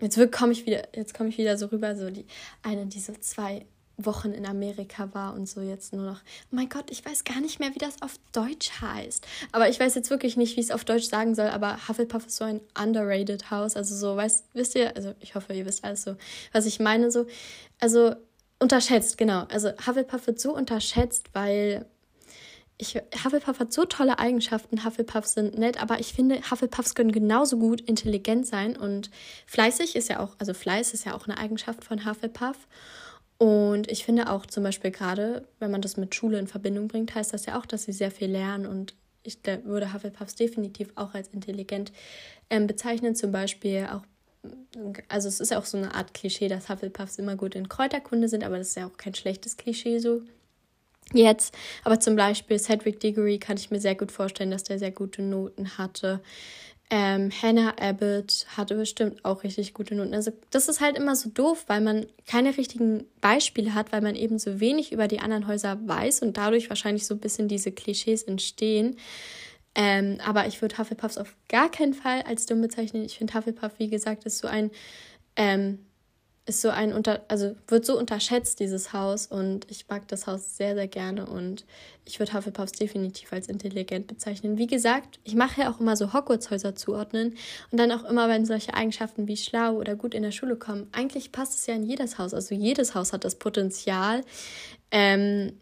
jetzt 0.00 0.18
komme 0.32 0.52
ich 0.52 0.64
wieder, 0.64 0.88
jetzt 0.94 1.12
komme 1.14 1.28
ich 1.28 1.38
wieder 1.38 1.58
so 1.58 1.66
rüber, 1.66 1.94
so 1.96 2.10
die, 2.10 2.26
eine, 2.62 2.86
diese 2.86 3.20
zwei 3.20 3.66
Wochen 4.06 4.32
in 4.32 4.46
Amerika 4.46 5.08
war 5.12 5.34
und 5.34 5.48
so 5.48 5.60
jetzt 5.60 5.92
nur 5.92 6.04
noch. 6.04 6.20
Oh 6.50 6.56
mein 6.56 6.68
Gott, 6.68 6.90
ich 6.90 7.04
weiß 7.04 7.24
gar 7.24 7.40
nicht 7.40 7.60
mehr, 7.60 7.74
wie 7.74 7.78
das 7.78 8.02
auf 8.02 8.14
Deutsch 8.32 8.80
heißt. 8.80 9.26
Aber 9.52 9.68
ich 9.68 9.78
weiß 9.78 9.94
jetzt 9.94 10.10
wirklich 10.10 10.36
nicht, 10.36 10.56
wie 10.56 10.60
es 10.60 10.70
auf 10.70 10.84
Deutsch 10.84 11.08
sagen 11.08 11.34
soll, 11.34 11.48
aber 11.48 11.88
Hufflepuff 11.88 12.26
ist 12.26 12.36
so 12.36 12.44
ein 12.44 12.60
underrated 12.80 13.50
Haus. 13.50 13.76
Also 13.76 13.94
so, 13.94 14.16
weißt, 14.16 14.44
wisst 14.54 14.74
ihr, 14.74 14.96
also 14.96 15.14
ich 15.20 15.34
hoffe, 15.34 15.52
ihr 15.52 15.66
wisst 15.66 15.84
alles 15.84 16.02
so, 16.02 16.16
was 16.52 16.66
ich 16.66 16.80
meine, 16.80 17.10
so. 17.10 17.26
Also 17.80 18.14
unterschätzt, 18.58 19.18
genau. 19.18 19.44
Also 19.50 19.70
Hufflepuff 19.86 20.26
wird 20.26 20.40
so 20.40 20.54
unterschätzt, 20.54 21.30
weil 21.32 21.86
ich, 22.80 22.96
Hufflepuff 23.24 23.58
hat 23.58 23.72
so 23.72 23.84
tolle 23.84 24.18
Eigenschaften. 24.18 24.84
Hufflepuffs 24.84 25.34
sind 25.34 25.58
nett, 25.58 25.80
aber 25.82 26.00
ich 26.00 26.12
finde, 26.12 26.40
Hufflepuffs 26.50 26.94
können 26.94 27.12
genauso 27.12 27.58
gut 27.58 27.80
intelligent 27.82 28.46
sein 28.46 28.76
und 28.76 29.10
fleißig 29.46 29.96
ist 29.96 30.08
ja 30.08 30.20
auch, 30.20 30.34
also 30.38 30.54
Fleiß 30.54 30.94
ist 30.94 31.04
ja 31.04 31.14
auch 31.14 31.26
eine 31.26 31.36
Eigenschaft 31.36 31.84
von 31.84 32.06
Hufflepuff. 32.06 32.56
Und 33.40 33.90
ich 33.90 34.04
finde 34.04 34.30
auch 34.30 34.44
zum 34.44 34.64
Beispiel 34.64 34.90
gerade, 34.90 35.48
wenn 35.60 35.70
man 35.70 35.80
das 35.80 35.96
mit 35.96 36.14
Schule 36.14 36.38
in 36.38 36.46
Verbindung 36.46 36.88
bringt, 36.88 37.14
heißt 37.14 37.32
das 37.32 37.46
ja 37.46 37.58
auch, 37.58 37.64
dass 37.64 37.84
sie 37.84 37.92
sehr 37.92 38.10
viel 38.10 38.30
lernen. 38.30 38.66
Und 38.66 38.94
ich 39.22 39.38
würde 39.64 39.94
Hufflepuffs 39.94 40.34
definitiv 40.34 40.92
auch 40.94 41.14
als 41.14 41.28
intelligent 41.28 41.90
ähm, 42.50 42.66
bezeichnen. 42.66 43.14
Zum 43.14 43.32
Beispiel 43.32 43.88
auch, 43.90 44.02
also 45.08 45.28
es 45.28 45.40
ist 45.40 45.52
ja 45.52 45.58
auch 45.58 45.64
so 45.64 45.78
eine 45.78 45.94
Art 45.94 46.12
Klischee, 46.12 46.48
dass 46.48 46.68
Hufflepuffs 46.68 47.18
immer 47.18 47.34
gut 47.34 47.54
in 47.54 47.70
Kräuterkunde 47.70 48.28
sind, 48.28 48.44
aber 48.44 48.58
das 48.58 48.68
ist 48.68 48.76
ja 48.76 48.86
auch 48.86 48.98
kein 48.98 49.14
schlechtes 49.14 49.56
Klischee 49.56 50.00
so. 50.00 50.20
Jetzt, 51.14 51.56
aber 51.82 51.98
zum 51.98 52.16
Beispiel 52.16 52.60
Cedric 52.60 53.00
Diggory 53.00 53.38
kann 53.38 53.56
ich 53.56 53.70
mir 53.70 53.80
sehr 53.80 53.94
gut 53.94 54.12
vorstellen, 54.12 54.50
dass 54.50 54.64
der 54.64 54.78
sehr 54.78 54.92
gute 54.92 55.22
Noten 55.22 55.78
hatte. 55.78 56.20
Ähm, 56.92 57.30
Hannah 57.30 57.76
Abbott 57.78 58.46
hatte 58.56 58.74
bestimmt 58.74 59.24
auch 59.24 59.44
richtig 59.44 59.74
gute 59.74 59.94
Noten. 59.94 60.12
Also 60.12 60.32
das 60.50 60.68
ist 60.68 60.80
halt 60.80 60.98
immer 60.98 61.14
so 61.14 61.30
doof, 61.30 61.64
weil 61.68 61.80
man 61.80 62.06
keine 62.26 62.56
richtigen 62.56 63.04
Beispiele 63.20 63.74
hat, 63.74 63.92
weil 63.92 64.00
man 64.00 64.16
eben 64.16 64.40
so 64.40 64.58
wenig 64.58 64.90
über 64.90 65.06
die 65.06 65.20
anderen 65.20 65.46
Häuser 65.46 65.78
weiß 65.86 66.22
und 66.22 66.36
dadurch 66.36 66.68
wahrscheinlich 66.68 67.06
so 67.06 67.14
ein 67.14 67.20
bisschen 67.20 67.46
diese 67.46 67.70
Klischees 67.70 68.24
entstehen. 68.24 68.96
Ähm, 69.76 70.18
aber 70.26 70.48
ich 70.48 70.60
würde 70.60 70.78
Hufflepuffs 70.78 71.16
auf 71.16 71.36
gar 71.48 71.70
keinen 71.70 71.94
Fall 71.94 72.22
als 72.22 72.46
dumm 72.46 72.60
bezeichnen. 72.60 73.04
Ich 73.04 73.18
finde 73.18 73.34
Hufflepuff, 73.34 73.78
wie 73.78 73.88
gesagt, 73.88 74.24
ist 74.24 74.38
so 74.38 74.48
ein 74.48 74.72
ähm, 75.36 75.78
ist 76.50 76.60
so 76.60 76.68
ein 76.68 76.92
unter, 76.92 77.20
also 77.28 77.56
wird 77.68 77.86
so 77.86 77.98
unterschätzt, 77.98 78.60
dieses 78.60 78.92
Haus. 78.92 79.26
Und 79.26 79.70
ich 79.70 79.88
mag 79.88 80.06
das 80.08 80.26
Haus 80.26 80.56
sehr, 80.56 80.74
sehr 80.74 80.88
gerne. 80.88 81.26
Und 81.26 81.64
ich 82.04 82.18
würde 82.18 82.34
Hufflepuffs 82.34 82.72
definitiv 82.72 83.32
als 83.32 83.48
intelligent 83.48 84.08
bezeichnen. 84.08 84.58
Wie 84.58 84.66
gesagt, 84.66 85.20
ich 85.24 85.34
mache 85.34 85.62
ja 85.62 85.70
auch 85.70 85.80
immer 85.80 85.96
so 85.96 86.12
Hogwarts-Häuser 86.12 86.74
zuordnen. 86.74 87.36
Und 87.70 87.78
dann 87.78 87.92
auch 87.92 88.04
immer, 88.04 88.28
wenn 88.28 88.44
solche 88.44 88.74
Eigenschaften 88.74 89.28
wie 89.28 89.36
schlau 89.36 89.76
oder 89.76 89.94
gut 89.94 90.14
in 90.14 90.22
der 90.22 90.32
Schule 90.32 90.56
kommen. 90.56 90.88
Eigentlich 90.92 91.32
passt 91.32 91.54
es 91.54 91.66
ja 91.66 91.74
in 91.74 91.84
jedes 91.84 92.18
Haus. 92.18 92.34
Also 92.34 92.54
jedes 92.54 92.94
Haus 92.94 93.12
hat 93.12 93.24
das 93.24 93.36
Potenzial, 93.36 94.22
ähm, 94.90 95.52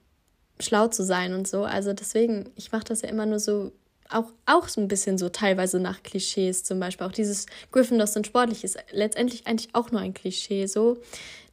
schlau 0.58 0.88
zu 0.88 1.04
sein 1.04 1.34
und 1.34 1.46
so. 1.46 1.64
Also 1.64 1.92
deswegen, 1.92 2.50
ich 2.56 2.72
mache 2.72 2.84
das 2.84 3.02
ja 3.02 3.10
immer 3.10 3.26
nur 3.26 3.38
so 3.38 3.72
auch, 4.10 4.32
auch 4.46 4.68
so 4.68 4.80
ein 4.80 4.88
bisschen 4.88 5.18
so 5.18 5.28
teilweise 5.28 5.80
nach 5.80 6.02
Klischees, 6.02 6.64
zum 6.64 6.80
Beispiel 6.80 7.06
auch 7.06 7.12
dieses 7.12 7.46
Gryffindors 7.72 8.14
sind 8.14 8.26
sportlich 8.26 8.64
ist 8.64 8.78
letztendlich 8.90 9.46
eigentlich 9.46 9.74
auch 9.74 9.90
nur 9.90 10.00
ein 10.00 10.14
Klischee, 10.14 10.66
so. 10.66 10.98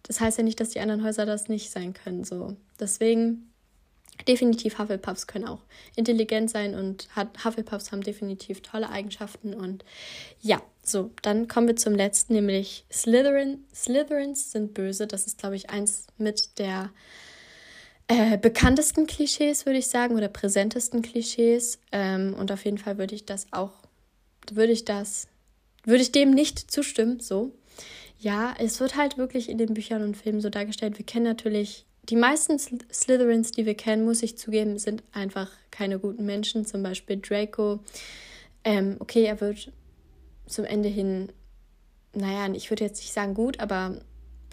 Das 0.03 0.21
heißt 0.21 0.38
ja 0.38 0.43
nicht, 0.43 0.59
dass 0.59 0.69
die 0.69 0.79
anderen 0.79 1.03
Häuser 1.03 1.25
das 1.25 1.50
nicht 1.50 1.71
sein 1.71 1.93
können, 1.93 2.24
so. 2.24 2.55
Deswegen 2.79 3.51
definitiv 4.27 4.79
Hufflepuffs 4.79 5.27
können 5.27 5.45
auch 5.45 5.59
intelligent 5.95 6.50
sein 6.50 6.74
und 6.75 7.07
Hufflepuffs 7.43 7.91
haben 7.91 8.01
definitiv 8.01 8.62
tolle 8.62 8.89
Eigenschaften 8.89 9.53
und 9.53 9.83
ja, 10.41 10.62
so, 10.81 11.12
dann 11.21 11.47
kommen 11.47 11.67
wir 11.67 11.75
zum 11.75 11.95
letzten, 11.95 12.33
nämlich 12.33 12.85
Slytherin. 12.91 13.65
Slytherins 13.74 14.51
sind 14.51 14.74
böse, 14.74 15.07
das 15.07 15.25
ist, 15.25 15.39
glaube 15.39 15.55
ich, 15.55 15.69
eins 15.69 16.07
mit 16.17 16.59
der 16.59 16.91
äh, 18.07 18.38
bekanntesten 18.38 19.07
Klischees, 19.07 19.65
würde 19.65 19.79
ich 19.79 19.88
sagen, 19.88 20.15
oder 20.15 20.27
präsentesten 20.27 21.01
Klischees. 21.01 21.79
Ähm, 21.91 22.35
und 22.38 22.51
auf 22.51 22.65
jeden 22.65 22.77
Fall 22.77 22.97
würde 22.97 23.15
ich 23.15 23.25
das 23.25 23.47
auch, 23.51 23.74
würde 24.51 24.74
ich 24.74 24.85
das, 24.85 25.27
würde 25.83 26.01
ich 26.01 26.12
dem 26.12 26.31
nicht 26.31 26.71
zustimmen, 26.71 27.19
so. 27.19 27.51
Ja, 28.19 28.55
es 28.59 28.79
wird 28.79 28.95
halt 28.95 29.17
wirklich 29.17 29.50
in 29.50 29.57
den 29.57 29.74
Büchern 29.74 30.01
und 30.01 30.17
Filmen 30.17 30.41
so 30.41 30.50
dargestellt. 30.50 30.97
Wir 30.97 31.05
kennen 31.05 31.25
natürlich 31.25 31.85
die 32.09 32.15
meisten 32.15 32.59
Slytherins, 32.59 33.51
die 33.51 33.65
wir 33.65 33.75
kennen, 33.75 34.05
muss 34.05 34.24
ich 34.24 34.38
zugeben, 34.38 34.77
sind 34.77 35.03
einfach 35.12 35.51
keine 35.71 36.00
guten 36.00 36.25
Menschen. 36.25 36.65
Zum 36.65 36.83
Beispiel 36.83 37.17
Draco. 37.17 37.79
Ähm, 38.63 38.97
okay, 39.00 39.24
er 39.24 39.41
wird 39.41 39.71
zum 40.45 40.65
Ende 40.65 40.89
hin, 40.89 41.31
naja, 42.13 42.51
ich 42.53 42.69
würde 42.69 42.83
jetzt 42.83 43.00
nicht 43.00 43.13
sagen 43.13 43.33
gut, 43.33 43.59
aber 43.59 44.00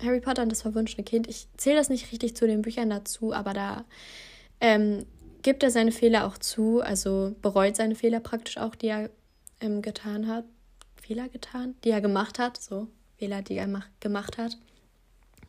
Harry 0.03 0.21
Potter 0.21 0.43
und 0.43 0.51
das 0.51 0.63
verwunschene 0.63 1.05
Kind, 1.05 1.29
ich 1.29 1.47
zähle 1.57 1.77
das 1.77 1.89
nicht 1.89 2.11
richtig 2.13 2.37
zu 2.37 2.47
den 2.47 2.63
Büchern 2.63 2.91
dazu, 2.91 3.33
aber 3.33 3.53
da 3.53 3.85
ähm, 4.61 5.07
gibt 5.43 5.63
er 5.63 5.71
seine 5.71 5.93
Fehler 5.93 6.27
auch 6.27 6.39
zu, 6.39 6.81
also 6.81 7.35
bereut 7.43 7.77
seine 7.77 7.95
Fehler 7.95 8.21
praktisch 8.21 8.59
auch, 8.59 8.75
die 8.75 8.89
er 8.89 9.11
ähm, 9.61 9.83
getan 9.83 10.29
hat. 10.29 10.45
Fehler 11.01 11.29
getan? 11.29 11.75
Die 11.85 11.91
er 11.91 12.01
gemacht 12.01 12.39
hat, 12.39 12.61
so. 12.61 12.89
Fehler, 13.19 13.43
die 13.43 13.57
er 13.57 13.69
gemacht 14.01 14.39
hat. 14.39 14.57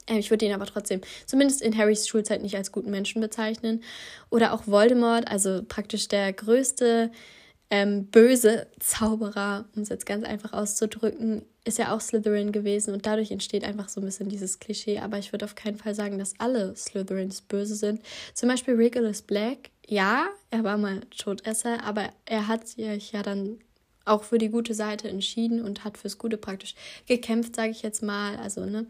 Äh, 0.07 0.17
ich 0.17 0.29
würde 0.29 0.45
ihn 0.45 0.53
aber 0.53 0.65
trotzdem, 0.65 1.01
zumindest 1.25 1.61
in 1.61 1.77
Harrys 1.77 2.07
Schulzeit, 2.07 2.41
nicht 2.41 2.55
als 2.55 2.71
guten 2.71 2.91
Menschen 2.91 3.21
bezeichnen. 3.21 3.83
Oder 4.29 4.53
auch 4.53 4.67
Voldemort, 4.67 5.27
also 5.27 5.61
praktisch 5.67 6.07
der 6.07 6.33
größte 6.33 7.11
ähm, 7.73 8.05
böse 8.05 8.67
Zauberer, 8.79 9.65
um 9.75 9.81
es 9.81 9.89
jetzt 9.89 10.05
ganz 10.05 10.23
einfach 10.23 10.53
auszudrücken, 10.53 11.41
ist 11.65 11.79
ja 11.79 11.91
auch 11.91 12.01
Slytherin 12.01 12.51
gewesen 12.51 12.93
und 12.93 13.07
dadurch 13.07 13.31
entsteht 13.31 13.63
einfach 13.63 13.89
so 13.89 13.99
ein 13.99 14.05
bisschen 14.05 14.29
dieses 14.29 14.59
Klischee. 14.59 14.99
Aber 14.99 15.17
ich 15.17 15.31
würde 15.31 15.45
auf 15.45 15.55
keinen 15.55 15.77
Fall 15.77 15.95
sagen, 15.95 16.19
dass 16.19 16.39
alle 16.39 16.75
Slytherins 16.75 17.41
böse 17.41 17.73
sind. 17.73 18.03
Zum 18.35 18.47
Beispiel 18.47 18.75
Regulus 18.75 19.23
Black, 19.23 19.71
ja, 19.87 20.27
er 20.51 20.63
war 20.63 20.77
mal 20.77 21.01
Todesser, 21.17 21.83
aber 21.83 22.11
er 22.27 22.47
hat 22.47 22.67
sich 22.67 23.11
ja 23.11 23.23
dann 23.23 23.57
auch 24.05 24.23
für 24.23 24.37
die 24.37 24.49
gute 24.49 24.75
Seite 24.75 25.09
entschieden 25.09 25.59
und 25.59 25.83
hat 25.83 25.97
fürs 25.97 26.19
Gute 26.19 26.37
praktisch 26.37 26.75
gekämpft, 27.07 27.55
sage 27.55 27.71
ich 27.71 27.81
jetzt 27.81 28.03
mal. 28.03 28.35
Also, 28.35 28.67
ne? 28.67 28.85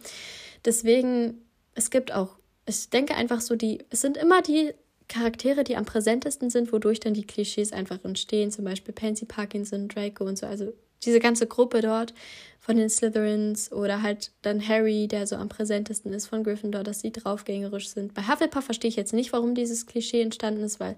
Deswegen, 0.65 1.41
es 1.73 1.89
gibt 1.89 2.11
auch, 2.11 2.35
ich 2.65 2.89
denke 2.89 3.15
einfach 3.15 3.39
so, 3.39 3.55
die, 3.55 3.79
es 3.91 4.01
sind 4.01 4.17
immer 4.17 4.41
die 4.41 4.73
Charaktere, 5.07 5.63
die 5.63 5.75
am 5.75 5.85
präsentesten 5.85 6.49
sind, 6.49 6.71
wodurch 6.71 6.99
dann 6.99 7.13
die 7.13 7.27
Klischees 7.27 7.73
einfach 7.73 8.03
entstehen. 8.03 8.51
Zum 8.51 8.65
Beispiel 8.65 8.93
Pansy 8.93 9.25
Parkinson, 9.25 9.87
Draco 9.87 10.25
und 10.25 10.37
so. 10.37 10.45
Also 10.45 10.73
diese 11.03 11.19
ganze 11.19 11.47
Gruppe 11.47 11.81
dort 11.81 12.13
von 12.59 12.77
den 12.77 12.89
Slytherins 12.89 13.71
oder 13.71 14.01
halt 14.01 14.31
dann 14.41 14.65
Harry, 14.65 15.07
der 15.07 15.27
so 15.27 15.35
am 15.35 15.49
präsentesten 15.49 16.13
ist 16.13 16.27
von 16.27 16.43
Gryffindor, 16.43 16.83
dass 16.83 17.01
sie 17.01 17.11
draufgängerisch 17.11 17.89
sind. 17.89 18.13
Bei 18.13 18.23
Hufflepuff 18.23 18.63
verstehe 18.63 18.89
ich 18.89 18.95
jetzt 18.95 19.13
nicht, 19.13 19.33
warum 19.33 19.53
dieses 19.53 19.85
Klischee 19.85 20.21
entstanden 20.21 20.63
ist, 20.63 20.79
weil 20.79 20.95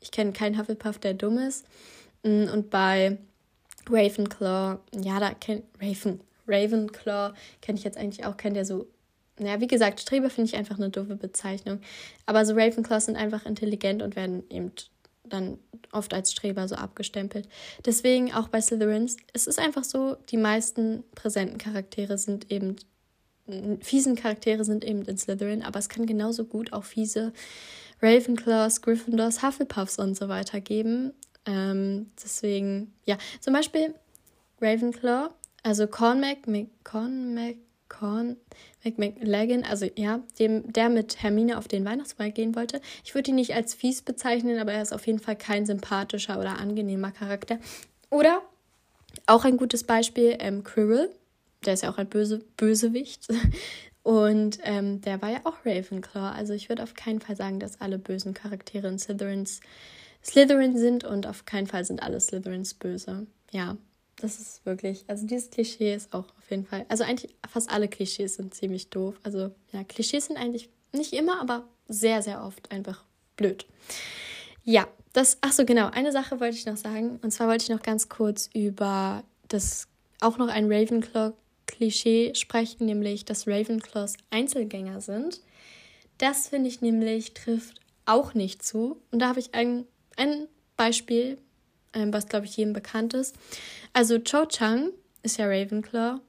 ich 0.00 0.10
kenne 0.10 0.32
keinen 0.32 0.58
Hufflepuff, 0.58 0.98
der 0.98 1.14
dumm 1.14 1.38
ist. 1.38 1.66
Mm, 2.24 2.48
und 2.52 2.70
bei 2.70 3.18
Ravenclaw, 3.88 4.78
ja, 5.02 5.20
da 5.20 5.34
kennt 5.34 5.64
Raven, 5.80 6.20
Ravenclaw 6.48 7.34
kenne 7.60 7.78
ich 7.78 7.84
jetzt 7.84 7.96
eigentlich 7.96 8.26
auch 8.26 8.36
keinen, 8.36 8.54
der 8.54 8.64
so 8.64 8.88
naja, 9.38 9.60
wie 9.60 9.66
gesagt, 9.66 10.00
Streber 10.00 10.30
finde 10.30 10.50
ich 10.50 10.56
einfach 10.56 10.76
eine 10.76 10.90
doofe 10.90 11.16
Bezeichnung. 11.16 11.80
Aber 12.26 12.46
so 12.46 12.54
Ravenclaws 12.54 13.06
sind 13.06 13.16
einfach 13.16 13.46
intelligent 13.46 14.02
und 14.02 14.16
werden 14.16 14.44
eben 14.48 14.72
dann 15.24 15.58
oft 15.90 16.14
als 16.14 16.32
Streber 16.32 16.68
so 16.68 16.76
abgestempelt. 16.76 17.48
Deswegen 17.84 18.32
auch 18.32 18.48
bei 18.48 18.60
Slytherins, 18.60 19.16
es 19.32 19.46
ist 19.46 19.58
einfach 19.58 19.84
so, 19.84 20.16
die 20.30 20.36
meisten 20.36 21.02
präsenten 21.14 21.58
Charaktere 21.58 22.18
sind 22.18 22.50
eben, 22.50 22.76
fiesen 23.80 24.16
Charaktere 24.16 24.64
sind 24.64 24.84
eben 24.84 25.02
in 25.02 25.18
Slytherin, 25.18 25.62
aber 25.62 25.78
es 25.78 25.88
kann 25.88 26.06
genauso 26.06 26.44
gut 26.44 26.72
auch 26.72 26.84
fiese 26.84 27.32
Ravenclaws, 28.02 28.82
Gryffindors, 28.82 29.42
Hufflepuffs 29.42 29.98
und 29.98 30.16
so 30.16 30.28
weiter 30.28 30.60
geben. 30.60 31.12
Ähm, 31.46 32.10
deswegen, 32.22 32.92
ja, 33.06 33.16
zum 33.40 33.52
Beispiel 33.54 33.94
Ravenclaw, 34.60 35.30
also 35.62 35.86
Cormac, 35.86 36.38
Cormac, 36.84 37.56
Corn, 37.88 38.36
McLagan, 38.82 39.64
also 39.64 39.86
ja, 39.96 40.20
dem, 40.38 40.72
der 40.72 40.88
mit 40.88 41.22
Hermine 41.22 41.58
auf 41.58 41.68
den 41.68 41.84
Weihnachtsball 41.84 42.32
gehen 42.32 42.54
wollte. 42.54 42.80
Ich 43.04 43.14
würde 43.14 43.30
ihn 43.30 43.36
nicht 43.36 43.54
als 43.54 43.74
fies 43.74 44.02
bezeichnen, 44.02 44.58
aber 44.58 44.72
er 44.72 44.82
ist 44.82 44.92
auf 44.92 45.06
jeden 45.06 45.20
Fall 45.20 45.36
kein 45.36 45.66
sympathischer 45.66 46.38
oder 46.38 46.58
angenehmer 46.58 47.12
Charakter. 47.12 47.58
Oder 48.10 48.42
auch 49.26 49.44
ein 49.44 49.56
gutes 49.56 49.84
Beispiel, 49.84 50.36
ähm, 50.40 50.64
Quirrell, 50.64 51.10
der 51.64 51.74
ist 51.74 51.82
ja 51.82 51.90
auch 51.90 51.98
ein 51.98 52.08
böse, 52.08 52.40
Bösewicht. 52.56 53.28
Und 54.02 54.58
ähm, 54.64 55.00
der 55.00 55.22
war 55.22 55.30
ja 55.30 55.40
auch 55.44 55.64
Ravenclaw. 55.64 56.36
Also 56.36 56.52
ich 56.52 56.68
würde 56.68 56.82
auf 56.82 56.92
keinen 56.92 57.20
Fall 57.20 57.36
sagen, 57.36 57.58
dass 57.58 57.80
alle 57.80 57.98
bösen 57.98 58.34
Charaktere 58.34 58.86
in 58.88 58.98
Slytherins 58.98 59.60
Slytherin 60.24 60.76
sind 60.76 61.04
und 61.04 61.26
auf 61.26 61.44
keinen 61.44 61.66
Fall 61.66 61.84
sind 61.84 62.02
alle 62.02 62.20
Slytherins 62.20 62.74
böse. 62.74 63.26
Ja, 63.50 63.76
das 64.16 64.38
ist 64.38 64.64
wirklich, 64.64 65.04
also 65.08 65.26
dieses 65.26 65.50
Klischee 65.50 65.94
ist 65.94 66.12
auch 66.12 66.26
auf 66.38 66.50
jeden 66.50 66.66
Fall, 66.66 66.86
also 66.88 67.04
eigentlich 67.04 67.34
fast 67.48 67.70
alle 67.70 67.88
Klischees 67.88 68.36
sind 68.36 68.54
ziemlich 68.54 68.90
doof. 68.90 69.18
Also 69.22 69.50
ja, 69.72 69.84
Klischees 69.84 70.26
sind 70.26 70.36
eigentlich 70.36 70.68
nicht 70.92 71.12
immer, 71.12 71.40
aber 71.40 71.68
sehr, 71.88 72.22
sehr 72.22 72.44
oft 72.44 72.70
einfach 72.70 73.04
blöd. 73.36 73.66
Ja, 74.64 74.88
das, 75.12 75.38
ach 75.42 75.52
so, 75.52 75.64
genau, 75.64 75.90
eine 75.90 76.12
Sache 76.12 76.40
wollte 76.40 76.56
ich 76.56 76.66
noch 76.66 76.76
sagen. 76.76 77.18
Und 77.22 77.30
zwar 77.30 77.48
wollte 77.48 77.64
ich 77.64 77.68
noch 77.70 77.82
ganz 77.82 78.08
kurz 78.08 78.48
über 78.54 79.22
das, 79.48 79.86
auch 80.20 80.38
noch 80.38 80.48
ein 80.48 80.70
Ravenclaw-Klischee 80.72 82.34
sprechen, 82.34 82.86
nämlich, 82.86 83.24
dass 83.24 83.46
Ravenclaws 83.46 84.14
Einzelgänger 84.30 85.00
sind. 85.00 85.40
Das 86.18 86.48
finde 86.48 86.68
ich 86.68 86.80
nämlich 86.80 87.34
trifft 87.34 87.80
auch 88.06 88.34
nicht 88.34 88.62
zu. 88.62 89.00
Und 89.10 89.20
da 89.20 89.28
habe 89.28 89.40
ich 89.40 89.54
ein, 89.54 89.86
ein 90.16 90.48
Beispiel, 90.76 91.38
ähm, 91.94 92.12
was 92.12 92.26
glaube 92.26 92.46
ich 92.46 92.56
jedem 92.56 92.72
bekannt 92.72 93.14
ist. 93.14 93.36
Also 93.92 94.18
Cho 94.18 94.46
Chang 94.46 94.90
ist 95.22 95.38
ja 95.38 95.46
Ravenclaw 95.46 96.20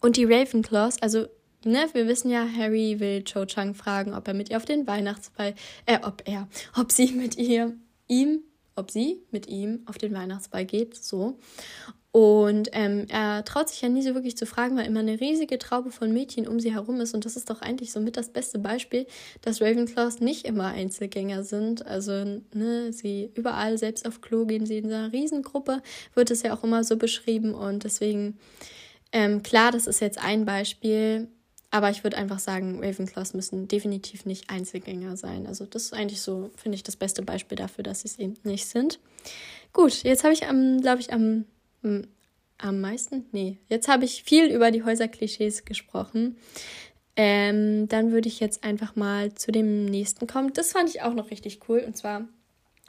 und 0.00 0.16
die 0.16 0.24
Ravenclaws, 0.24 1.00
also 1.02 1.26
ne, 1.64 1.88
wir 1.92 2.06
wissen 2.06 2.30
ja, 2.30 2.46
Harry 2.46 3.00
will 3.00 3.22
Cho 3.24 3.44
Chang 3.44 3.74
fragen, 3.74 4.14
ob 4.14 4.28
er 4.28 4.34
mit 4.34 4.50
ihr 4.50 4.56
auf 4.56 4.64
den 4.64 4.86
Weihnachtsball, 4.86 5.54
äh, 5.86 5.98
ob 6.02 6.22
er, 6.26 6.48
ob 6.76 6.92
sie 6.92 7.12
mit 7.12 7.36
ihr, 7.36 7.74
ihm, 8.08 8.40
ob 8.74 8.90
sie 8.90 9.22
mit 9.30 9.48
ihm 9.48 9.82
auf 9.86 9.98
den 9.98 10.14
Weihnachtsball 10.14 10.64
geht, 10.64 10.96
so. 10.96 11.38
Und 12.16 12.70
ähm, 12.72 13.04
er 13.10 13.44
traut 13.44 13.68
sich 13.68 13.82
ja 13.82 13.90
nie 13.90 14.00
so 14.00 14.14
wirklich 14.14 14.38
zu 14.38 14.46
fragen, 14.46 14.74
weil 14.74 14.86
immer 14.86 15.00
eine 15.00 15.20
riesige 15.20 15.58
Traube 15.58 15.90
von 15.90 16.14
Mädchen 16.14 16.48
um 16.48 16.58
sie 16.58 16.72
herum 16.72 16.98
ist. 17.02 17.12
Und 17.12 17.26
das 17.26 17.36
ist 17.36 17.50
doch 17.50 17.60
eigentlich 17.60 17.92
somit 17.92 18.16
das 18.16 18.30
beste 18.30 18.58
Beispiel, 18.58 19.06
dass 19.42 19.60
Ravenclaws 19.60 20.20
nicht 20.20 20.46
immer 20.46 20.68
Einzelgänger 20.68 21.44
sind. 21.44 21.84
Also, 21.86 22.24
ne, 22.54 22.90
sie 22.90 23.30
überall, 23.34 23.76
selbst 23.76 24.06
auf 24.08 24.22
Klo 24.22 24.46
gehen 24.46 24.64
sie 24.64 24.78
in 24.78 24.86
einer 24.86 25.12
Riesengruppe, 25.12 25.82
wird 26.14 26.30
es 26.30 26.40
ja 26.40 26.56
auch 26.56 26.64
immer 26.64 26.84
so 26.84 26.96
beschrieben. 26.96 27.52
Und 27.52 27.84
deswegen, 27.84 28.38
ähm, 29.12 29.42
klar, 29.42 29.70
das 29.70 29.86
ist 29.86 30.00
jetzt 30.00 30.16
ein 30.16 30.46
Beispiel. 30.46 31.28
Aber 31.70 31.90
ich 31.90 32.02
würde 32.02 32.16
einfach 32.16 32.38
sagen, 32.38 32.82
Ravenclaws 32.82 33.34
müssen 33.34 33.68
definitiv 33.68 34.24
nicht 34.24 34.48
Einzelgänger 34.48 35.18
sein. 35.18 35.46
Also, 35.46 35.66
das 35.66 35.82
ist 35.82 35.92
eigentlich 35.92 36.22
so, 36.22 36.50
finde 36.56 36.76
ich, 36.76 36.82
das 36.82 36.96
beste 36.96 37.20
Beispiel 37.20 37.56
dafür, 37.56 37.84
dass 37.84 38.00
sie 38.00 38.08
es 38.08 38.18
eben 38.18 38.38
nicht 38.42 38.64
sind. 38.64 39.00
Gut, 39.74 40.02
jetzt 40.02 40.24
habe 40.24 40.32
ich 40.32 40.40
glaube 40.40 41.00
ich, 41.00 41.12
am 41.12 41.44
am 42.58 42.80
meisten? 42.80 43.26
Nee, 43.32 43.58
jetzt 43.68 43.88
habe 43.88 44.04
ich 44.04 44.22
viel 44.22 44.46
über 44.46 44.70
die 44.70 44.82
Häuserklischees 44.82 45.64
gesprochen. 45.64 46.36
Ähm, 47.16 47.88
dann 47.88 48.12
würde 48.12 48.28
ich 48.28 48.40
jetzt 48.40 48.62
einfach 48.62 48.94
mal 48.94 49.34
zu 49.34 49.50
dem 49.50 49.86
nächsten 49.86 50.26
kommen. 50.26 50.52
Das 50.52 50.72
fand 50.72 50.90
ich 50.90 51.02
auch 51.02 51.14
noch 51.14 51.30
richtig 51.30 51.60
cool. 51.68 51.82
Und 51.86 51.96
zwar 51.96 52.26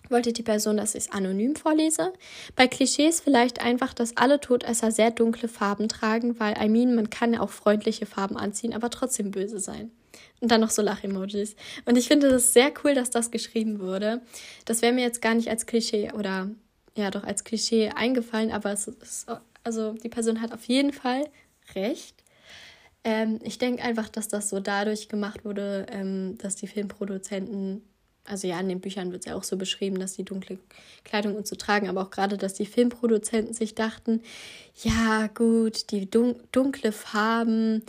wollte 0.10 0.34
die 0.34 0.44
Person, 0.44 0.78
dass 0.78 0.96
ich 0.96 1.06
es 1.06 1.12
anonym 1.12 1.56
vorlese. 1.56 2.14
Bei 2.56 2.68
Klischees 2.68 3.22
vielleicht 3.22 3.62
einfach, 3.64 3.94
dass 3.94 4.18
alle 4.18 4.40
Todesser 4.40 4.92
sehr 4.92 5.12
dunkle 5.12 5.48
Farben 5.48 5.90
tragen, 5.90 6.40
weil, 6.40 6.56
I 6.62 6.70
mean, 6.70 6.96
man 6.96 7.10
kann 7.10 7.34
ja 7.34 7.42
auch 7.42 7.50
freundliche 7.50 8.06
Farben 8.06 8.38
anziehen, 8.38 8.74
aber 8.74 8.90
trotzdem 8.90 9.32
böse 9.32 9.60
sein. 9.60 9.92
Und 10.40 10.52
dann 10.52 10.62
noch 10.62 10.70
so 10.70 10.82
Lach-Emojis. 10.82 11.56
Und 11.86 11.98
ich 11.98 12.08
finde 12.08 12.30
das 12.30 12.54
sehr 12.54 12.72
cool, 12.84 12.94
dass 12.94 13.10
das 13.10 13.32
geschrieben 13.32 13.80
wurde. 13.80 14.22
Das 14.66 14.82
wäre 14.82 14.94
mir 14.94 15.02
jetzt 15.02 15.22
gar 15.22 15.36
nicht 15.36 15.50
als 15.50 15.66
Klischee 15.66 16.12
oder 16.12 16.50
ja 16.98 17.12
doch 17.12 17.24
als 17.24 17.44
Klischee 17.44 17.90
eingefallen, 17.90 18.52
aber 18.52 18.72
es 18.72 18.88
ist, 18.88 19.28
also 19.64 19.94
die 19.94 20.10
Person 20.10 20.42
hat 20.42 20.54
auf 20.54 20.66
jeden 20.66 20.94
Fall 20.94 21.30
recht. 21.76 22.24
Ähm, 23.04 23.40
ich 23.44 23.58
denke 23.58 23.84
einfach, 23.84 24.10
dass 24.10 24.28
das 24.28 24.50
so 24.50 24.60
dadurch 24.60 25.10
gemacht 25.10 25.46
wurde, 25.46 25.86
ähm, 25.90 26.38
dass 26.40 26.56
die 26.56 26.68
Filmproduzenten, 26.68 27.82
also 28.26 28.48
ja, 28.48 28.60
in 28.60 28.70
den 28.70 28.82
Büchern 28.82 29.12
wird 29.12 29.22
es 29.22 29.30
ja 29.30 29.36
auch 29.36 29.44
so 29.44 29.56
beschrieben, 29.56 30.00
dass 30.00 30.16
die 30.16 30.26
dunkle 30.26 30.60
Kleidung 31.04 31.36
und 31.36 31.48
so 31.48 31.56
tragen, 31.56 31.88
aber 31.88 32.02
auch 32.02 32.10
gerade, 32.10 32.38
dass 32.38 32.54
die 32.54 32.66
Filmproduzenten 32.66 33.54
sich 33.54 33.76
dachten, 33.76 34.22
ja 34.76 35.28
gut, 35.28 35.92
die 35.92 36.10
dun 36.10 36.36
dunkle 36.52 36.92
Farben, 36.92 37.84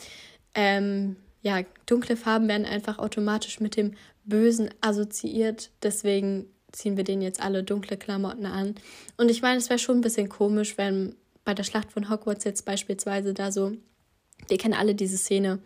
ähm, 0.55 1.17
ja, 1.43 1.63
dunkle 1.87 2.17
Farben 2.17 2.49
werden 2.49 2.67
einfach 2.67 2.99
automatisch 2.99 3.61
mit 3.61 3.77
dem 3.77 3.95
Bösen 4.25 4.71
assoziiert, 4.81 5.71
deswegen 5.83 6.47
ziehen 6.73 6.97
wir 6.97 7.05
denen 7.05 7.23
jetzt 7.23 7.41
alle 7.41 7.63
dunkle 7.63 7.97
Klamotten 7.97 8.47
an. 8.47 8.75
Und 9.17 9.31
ich 9.31 9.43
meine, 9.43 9.59
es 9.59 9.69
wäre 9.71 9.79
schon 9.79 9.99
ein 9.99 10.03
bisschen 10.03 10.29
komisch, 10.29 10.79
wenn 10.79 11.15
bei 11.45 11.55
der 11.55 11.65
Schlacht 11.65 11.93
von 11.93 12.11
Hogwarts 12.11 12.45
jetzt 12.45 12.65
beispielsweise 12.65 13.35
da 13.35 13.51
so, 13.51 13.73
wir 14.49 14.59
kennen 14.59 14.75
alle 14.75 14.95
diese 14.95 15.17
Szene, 15.17 15.61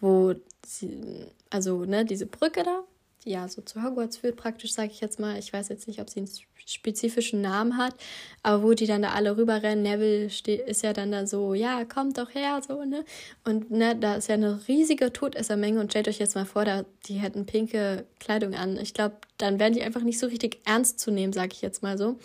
wo 0.00 0.34
sie, 0.66 1.26
also, 1.50 1.84
ne, 1.84 2.04
diese 2.04 2.26
Brücke 2.26 2.62
da, 2.62 2.84
ja 3.24 3.48
so 3.48 3.62
zu 3.62 3.82
Hogwarts 3.82 4.18
führt, 4.18 4.36
praktisch 4.36 4.72
sage 4.72 4.90
ich 4.92 5.00
jetzt 5.00 5.18
mal. 5.18 5.38
Ich 5.38 5.52
weiß 5.52 5.68
jetzt 5.68 5.88
nicht, 5.88 6.00
ob 6.00 6.10
sie 6.10 6.20
einen 6.20 6.30
spezifischen 6.66 7.40
Namen 7.40 7.76
hat, 7.76 7.94
aber 8.42 8.62
wo 8.62 8.72
die 8.72 8.86
dann 8.86 9.02
da 9.02 9.10
alle 9.10 9.36
rüberrennen. 9.36 9.82
Neville 9.82 10.26
ist 10.26 10.82
ja 10.82 10.92
dann 10.92 11.12
da 11.12 11.26
so, 11.26 11.54
ja, 11.54 11.84
kommt 11.84 12.18
doch 12.18 12.34
her, 12.34 12.60
so, 12.66 12.84
ne? 12.84 13.04
Und 13.44 13.70
ne, 13.70 13.96
da 13.96 14.16
ist 14.16 14.28
ja 14.28 14.34
eine 14.34 14.60
riesige 14.68 15.12
Todessermenge 15.12 15.80
und 15.80 15.90
stellt 15.90 16.08
euch 16.08 16.18
jetzt 16.18 16.34
mal 16.34 16.46
vor, 16.46 16.64
da, 16.64 16.84
die 17.06 17.14
hätten 17.14 17.46
pinke 17.46 18.06
Kleidung 18.18 18.54
an. 18.54 18.78
Ich 18.78 18.94
glaube, 18.94 19.16
dann 19.38 19.58
wären 19.58 19.74
die 19.74 19.82
einfach 19.82 20.02
nicht 20.02 20.18
so 20.18 20.26
richtig 20.26 20.60
ernst 20.64 21.00
zu 21.00 21.10
nehmen, 21.10 21.32
sage 21.32 21.52
ich 21.52 21.62
jetzt 21.62 21.82
mal 21.82 21.98
so. 21.98 22.18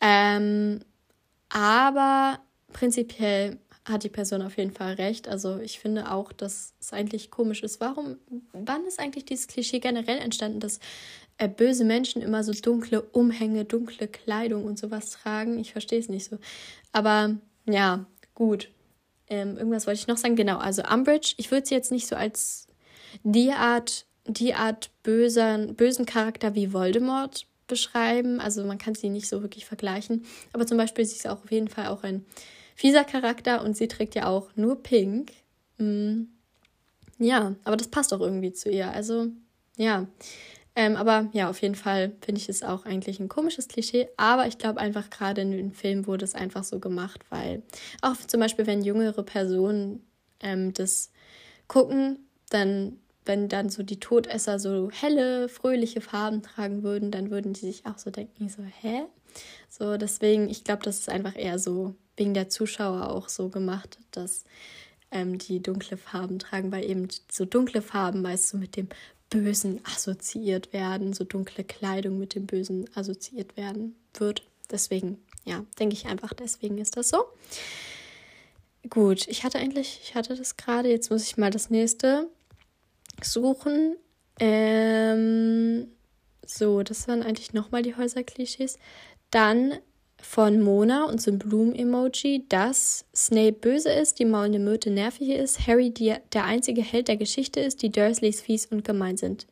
Ähm, 0.00 0.80
aber 1.48 2.40
prinzipiell 2.72 3.58
hat 3.86 4.02
die 4.02 4.08
Person 4.08 4.42
auf 4.42 4.56
jeden 4.56 4.72
Fall 4.72 4.94
recht. 4.94 5.28
Also 5.28 5.58
ich 5.58 5.78
finde 5.78 6.10
auch, 6.10 6.32
dass 6.32 6.72
es 6.80 6.92
eigentlich 6.92 7.30
komisch 7.30 7.62
ist. 7.62 7.80
Warum, 7.80 8.16
wann 8.52 8.86
ist 8.86 8.98
eigentlich 8.98 9.26
dieses 9.26 9.46
Klischee 9.46 9.78
generell 9.78 10.18
entstanden, 10.18 10.60
dass 10.60 10.80
äh, 11.36 11.48
böse 11.48 11.84
Menschen 11.84 12.22
immer 12.22 12.42
so 12.44 12.52
dunkle 12.52 13.02
Umhänge, 13.02 13.64
dunkle 13.64 14.08
Kleidung 14.08 14.64
und 14.64 14.78
sowas 14.78 15.10
tragen? 15.10 15.58
Ich 15.58 15.72
verstehe 15.72 15.98
es 15.98 16.08
nicht 16.08 16.24
so. 16.24 16.38
Aber 16.92 17.36
ja, 17.66 18.06
gut. 18.34 18.70
Ähm, 19.28 19.56
irgendwas 19.56 19.86
wollte 19.86 20.00
ich 20.00 20.06
noch 20.06 20.18
sagen. 20.18 20.36
Genau, 20.36 20.58
also 20.58 20.82
Umbridge, 20.82 21.34
ich 21.36 21.50
würde 21.50 21.66
sie 21.66 21.74
jetzt 21.74 21.92
nicht 21.92 22.06
so 22.06 22.16
als 22.16 22.66
die 23.22 23.52
Art, 23.52 24.06
die 24.26 24.54
Art 24.54 24.90
bösen, 25.02 25.74
bösen 25.76 26.06
Charakter 26.06 26.54
wie 26.54 26.72
Voldemort 26.72 27.46
beschreiben. 27.66 28.40
Also 28.40 28.64
man 28.64 28.78
kann 28.78 28.94
sie 28.94 29.10
nicht 29.10 29.28
so 29.28 29.42
wirklich 29.42 29.66
vergleichen. 29.66 30.24
Aber 30.52 30.66
zum 30.66 30.78
Beispiel 30.78 31.04
sie 31.04 31.16
ist 31.16 31.26
auch 31.26 31.44
auf 31.44 31.52
jeden 31.52 31.68
Fall 31.68 31.88
auch 31.88 32.02
ein 32.02 32.24
fieser 32.74 33.04
Charakter 33.04 33.62
und 33.62 33.76
sie 33.76 33.88
trägt 33.88 34.14
ja 34.14 34.26
auch 34.26 34.50
nur 34.56 34.82
Pink. 34.82 35.32
Mm. 35.78 36.24
Ja, 37.18 37.54
aber 37.64 37.76
das 37.76 37.88
passt 37.88 38.12
auch 38.12 38.20
irgendwie 38.20 38.52
zu 38.52 38.70
ihr. 38.70 38.90
Also, 38.90 39.28
ja. 39.76 40.06
Ähm, 40.76 40.96
aber 40.96 41.28
ja, 41.32 41.48
auf 41.48 41.62
jeden 41.62 41.76
Fall 41.76 42.12
finde 42.20 42.40
ich 42.40 42.48
es 42.48 42.64
auch 42.64 42.84
eigentlich 42.84 43.20
ein 43.20 43.28
komisches 43.28 43.68
Klischee. 43.68 44.08
Aber 44.16 44.46
ich 44.48 44.58
glaube 44.58 44.80
einfach 44.80 45.08
gerade 45.10 45.42
in 45.42 45.52
den 45.52 45.72
Filmen 45.72 46.06
wurde 46.06 46.24
es 46.24 46.34
einfach 46.34 46.64
so 46.64 46.80
gemacht, 46.80 47.20
weil 47.30 47.62
auch 48.02 48.16
zum 48.16 48.40
Beispiel, 48.40 48.66
wenn 48.66 48.82
jüngere 48.82 49.22
Personen 49.22 50.04
ähm, 50.40 50.72
das 50.74 51.12
gucken, 51.68 52.26
dann, 52.50 52.98
wenn 53.24 53.48
dann 53.48 53.68
so 53.68 53.84
die 53.84 54.00
Todesser 54.00 54.58
so 54.58 54.90
helle, 54.90 55.48
fröhliche 55.48 56.00
Farben 56.00 56.42
tragen 56.42 56.82
würden, 56.82 57.12
dann 57.12 57.30
würden 57.30 57.52
die 57.52 57.60
sich 57.60 57.86
auch 57.86 57.98
so 57.98 58.10
denken, 58.10 58.48
so, 58.48 58.62
hä? 58.62 59.04
So, 59.68 59.96
deswegen, 59.96 60.48
ich 60.50 60.64
glaube, 60.64 60.82
das 60.82 61.00
ist 61.00 61.08
einfach 61.08 61.36
eher 61.36 61.58
so 61.58 61.94
wegen 62.16 62.34
der 62.34 62.48
Zuschauer 62.48 63.10
auch 63.10 63.28
so 63.28 63.48
gemacht, 63.48 63.98
dass 64.10 64.44
ähm, 65.10 65.38
die 65.38 65.62
dunkle 65.62 65.96
Farben 65.96 66.38
tragen, 66.38 66.72
weil 66.72 66.88
eben 66.88 67.08
so 67.30 67.44
dunkle 67.44 67.82
Farben 67.82 68.22
meist 68.22 68.48
so 68.48 68.58
mit 68.58 68.76
dem 68.76 68.88
Bösen 69.30 69.80
assoziiert 69.84 70.72
werden, 70.72 71.12
so 71.12 71.24
dunkle 71.24 71.64
Kleidung 71.64 72.18
mit 72.18 72.34
dem 72.34 72.46
Bösen 72.46 72.88
assoziiert 72.94 73.56
werden 73.56 73.96
wird. 74.14 74.42
Deswegen, 74.70 75.18
ja, 75.44 75.64
denke 75.78 75.94
ich 75.94 76.06
einfach, 76.06 76.32
deswegen 76.32 76.78
ist 76.78 76.96
das 76.96 77.08
so. 77.08 77.24
Gut, 78.90 79.26
ich 79.28 79.44
hatte 79.44 79.58
eigentlich, 79.58 80.00
ich 80.02 80.14
hatte 80.14 80.36
das 80.36 80.56
gerade, 80.56 80.90
jetzt 80.90 81.10
muss 81.10 81.22
ich 81.22 81.36
mal 81.36 81.50
das 81.50 81.70
nächste 81.70 82.28
suchen. 83.22 83.96
Ähm, 84.38 85.88
so, 86.46 86.82
das 86.82 87.08
waren 87.08 87.22
eigentlich 87.22 87.52
nochmal 87.52 87.82
die 87.82 87.96
Häuserklischees. 87.96 88.78
Dann 89.30 89.78
von 90.24 90.60
Mona 90.60 91.04
und 91.04 91.24
ein 91.26 91.38
Blumen-Emoji, 91.38 92.46
dass 92.48 93.04
Snape 93.14 93.52
böse 93.52 93.90
ist, 93.90 94.18
die 94.18 94.24
maulende 94.24 94.58
Myrte 94.58 94.90
nervig 94.90 95.28
ist, 95.28 95.66
Harry 95.66 95.90
die, 95.90 96.14
der 96.32 96.44
einzige 96.44 96.82
Held 96.82 97.08
der 97.08 97.16
Geschichte 97.16 97.60
ist, 97.60 97.82
die 97.82 97.90
Dursleys 97.90 98.40
fies 98.40 98.66
und 98.66 98.84
gemein 98.84 99.16
sind. 99.16 99.46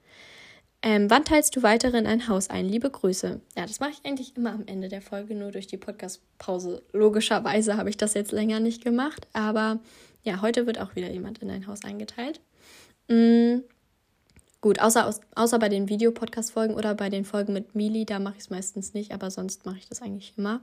Ähm, 0.82 1.08
wann 1.08 1.24
teilst 1.24 1.54
du 1.54 1.62
weiter 1.62 1.94
in 1.94 2.06
ein 2.06 2.26
Haus 2.26 2.50
ein? 2.50 2.68
Liebe 2.68 2.90
Grüße. 2.90 3.40
Ja, 3.56 3.66
das 3.66 3.78
mache 3.78 3.92
ich 3.92 4.04
eigentlich 4.04 4.36
immer 4.36 4.52
am 4.52 4.64
Ende 4.66 4.88
der 4.88 5.02
Folge, 5.02 5.34
nur 5.36 5.52
durch 5.52 5.68
die 5.68 5.76
Podcast-Pause. 5.76 6.82
Logischerweise 6.92 7.76
habe 7.76 7.90
ich 7.90 7.96
das 7.96 8.14
jetzt 8.14 8.32
länger 8.32 8.58
nicht 8.58 8.82
gemacht, 8.82 9.28
aber 9.32 9.78
ja, 10.24 10.42
heute 10.42 10.66
wird 10.66 10.80
auch 10.80 10.96
wieder 10.96 11.10
jemand 11.10 11.38
in 11.38 11.50
ein 11.50 11.68
Haus 11.68 11.84
eingeteilt. 11.84 12.40
Mhm. 13.08 13.62
Gut, 14.62 14.80
außer, 14.80 15.12
außer 15.34 15.58
bei 15.58 15.68
den 15.68 15.88
Videopodcast-Folgen 15.88 16.74
oder 16.74 16.94
bei 16.94 17.10
den 17.10 17.24
Folgen 17.24 17.52
mit 17.52 17.74
Mili, 17.74 18.06
da 18.06 18.20
mache 18.20 18.34
ich 18.36 18.44
es 18.44 18.50
meistens 18.50 18.94
nicht, 18.94 19.12
aber 19.12 19.28
sonst 19.28 19.66
mache 19.66 19.78
ich 19.78 19.88
das 19.88 20.02
eigentlich 20.02 20.34
immer. 20.36 20.60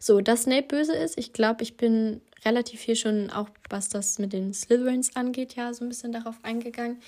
So, 0.00 0.20
dass 0.20 0.42
Snape 0.42 0.66
böse 0.66 0.92
ist, 0.92 1.16
ich 1.16 1.32
glaube, 1.32 1.62
ich 1.62 1.76
bin 1.76 2.20
relativ 2.44 2.80
viel 2.80 2.96
schon, 2.96 3.30
auch 3.30 3.48
was 3.70 3.88
das 3.88 4.18
mit 4.18 4.32
den 4.32 4.52
Slytherins 4.52 5.14
angeht, 5.14 5.54
ja, 5.54 5.72
so 5.72 5.84
ein 5.84 5.88
bisschen 5.88 6.10
darauf 6.10 6.34
eingegangen. 6.42 7.00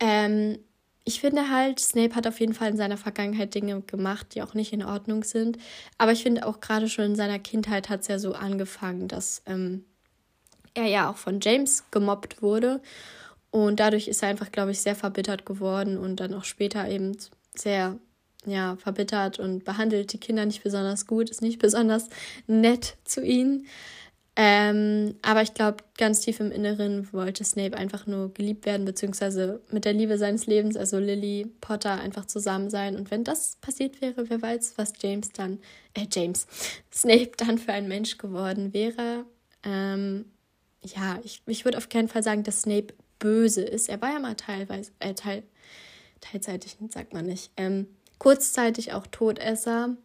Ähm, 0.00 0.58
ich 1.04 1.20
finde 1.20 1.50
halt, 1.50 1.80
Snape 1.80 2.14
hat 2.14 2.26
auf 2.26 2.40
jeden 2.40 2.54
Fall 2.54 2.70
in 2.70 2.78
seiner 2.78 2.96
Vergangenheit 2.96 3.54
Dinge 3.54 3.82
gemacht, 3.82 4.34
die 4.34 4.42
auch 4.42 4.54
nicht 4.54 4.72
in 4.72 4.82
Ordnung 4.82 5.22
sind. 5.22 5.58
Aber 5.98 6.12
ich 6.12 6.22
finde 6.22 6.46
auch 6.46 6.60
gerade 6.60 6.88
schon 6.88 7.04
in 7.04 7.16
seiner 7.16 7.38
Kindheit 7.38 7.90
hat 7.90 8.00
es 8.00 8.08
ja 8.08 8.18
so 8.18 8.32
angefangen, 8.32 9.06
dass 9.06 9.42
ähm, 9.44 9.84
er 10.72 10.86
ja 10.86 11.10
auch 11.10 11.16
von 11.16 11.40
James 11.40 11.84
gemobbt 11.90 12.40
wurde. 12.40 12.80
Und 13.50 13.80
dadurch 13.80 14.08
ist 14.08 14.22
er 14.22 14.28
einfach, 14.28 14.52
glaube 14.52 14.72
ich, 14.72 14.80
sehr 14.80 14.94
verbittert 14.94 15.46
geworden 15.46 15.96
und 15.98 16.20
dann 16.20 16.34
auch 16.34 16.44
später 16.44 16.88
eben 16.88 17.16
sehr, 17.54 17.98
ja, 18.44 18.76
verbittert 18.76 19.38
und 19.38 19.64
behandelt 19.64 20.12
die 20.12 20.20
Kinder 20.20 20.44
nicht 20.44 20.62
besonders 20.62 21.06
gut, 21.06 21.30
ist 21.30 21.42
nicht 21.42 21.58
besonders 21.58 22.08
nett 22.46 22.96
zu 23.04 23.22
ihnen. 23.22 23.66
Ähm, 24.40 25.16
aber 25.22 25.42
ich 25.42 25.52
glaube, 25.52 25.78
ganz 25.96 26.20
tief 26.20 26.38
im 26.38 26.52
Inneren 26.52 27.12
wollte 27.12 27.42
Snape 27.42 27.76
einfach 27.76 28.06
nur 28.06 28.32
geliebt 28.32 28.66
werden, 28.66 28.86
beziehungsweise 28.86 29.60
mit 29.72 29.84
der 29.84 29.94
Liebe 29.94 30.16
seines 30.16 30.46
Lebens, 30.46 30.76
also 30.76 31.00
Lily 31.00 31.50
Potter, 31.60 31.98
einfach 32.00 32.24
zusammen 32.24 32.70
sein. 32.70 32.94
Und 32.94 33.10
wenn 33.10 33.24
das 33.24 33.56
passiert 33.60 34.00
wäre, 34.00 34.30
wer 34.30 34.40
weiß, 34.40 34.74
was 34.76 34.92
James 35.00 35.32
dann, 35.32 35.58
äh, 35.94 36.06
James, 36.12 36.46
Snape 36.94 37.32
dann 37.36 37.58
für 37.58 37.72
ein 37.72 37.88
Mensch 37.88 38.16
geworden 38.16 38.72
wäre. 38.72 39.24
Ähm, 39.64 40.26
ja, 40.84 41.18
ich, 41.24 41.42
ich 41.46 41.64
würde 41.64 41.78
auf 41.78 41.88
keinen 41.88 42.06
Fall 42.06 42.22
sagen, 42.22 42.44
dass 42.44 42.62
Snape 42.62 42.94
böse 43.18 43.62
ist. 43.62 43.88
Er 43.88 44.00
war 44.00 44.12
ja 44.12 44.18
mal 44.18 44.34
teilweise, 44.34 44.92
äh, 45.00 45.14
teil, 45.14 45.42
teilzeitig, 46.20 46.76
sagt 46.90 47.12
man 47.12 47.26
nicht, 47.26 47.50
ähm, 47.56 47.86
kurzzeitig 48.18 48.92
auch 48.92 49.06
Todesser, 49.06 49.96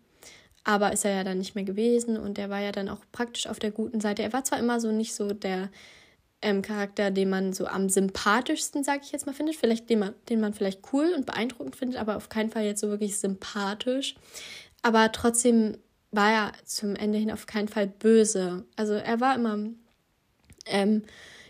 aber 0.64 0.94
ist 0.94 1.06
er 1.06 1.16
ja 1.16 1.24
dann 1.24 1.40
nicht 1.40 1.56
mehr 1.56 1.64
gewesen 1.64 2.18
und 2.18 2.38
er 2.38 2.50
war 2.50 2.62
ja 2.62 2.72
dann 2.72 2.90
auch 2.90 3.02
praktisch 3.12 3.48
auf 3.48 3.60
der 3.60 3.72
guten 3.72 4.00
Seite. 4.00 4.24
Er 4.24 4.34
war 4.34 4.44
zwar 4.44 4.60
immer 4.60 4.80
so 4.80 4.92
nicht 4.92 5.14
so 5.14 5.34
der 5.34 5.70
ähm, 6.42 6.62
Charakter, 6.62 7.12
den 7.12 7.30
man 7.30 7.54
so 7.54 7.68
am 7.68 7.90
sympathischsten, 7.90 8.84
sag 8.84 9.02
ich 9.04 9.12
jetzt 9.12 9.26
mal, 9.26 9.34
findet, 9.34 9.56
vielleicht 9.56 9.90
den 9.90 10.00
man, 10.00 10.14
den 10.30 10.40
man 10.40 10.54
vielleicht 10.54 10.82
cool 10.94 11.14
und 11.16 11.26
beeindruckend 11.26 11.76
findet, 11.76 12.00
aber 12.00 12.18
auf 12.18 12.30
keinen 12.30 12.50
Fall 12.50 12.64
jetzt 12.64 12.82
so 12.82 12.90
wirklich 12.90 13.18
sympathisch. 13.18 14.16
Aber 14.82 15.12
trotzdem 15.12 15.78
war 16.12 16.32
er 16.32 16.52
zum 16.66 16.96
Ende 16.96 17.18
hin 17.18 17.32
auf 17.32 17.48
keinen 17.48 17.70
Fall 17.70 17.88
böse. 17.88 18.66
Also 18.76 18.94
er 18.94 19.20
war 19.20 19.36
immer 19.36 19.58
ähm, 20.66 21.04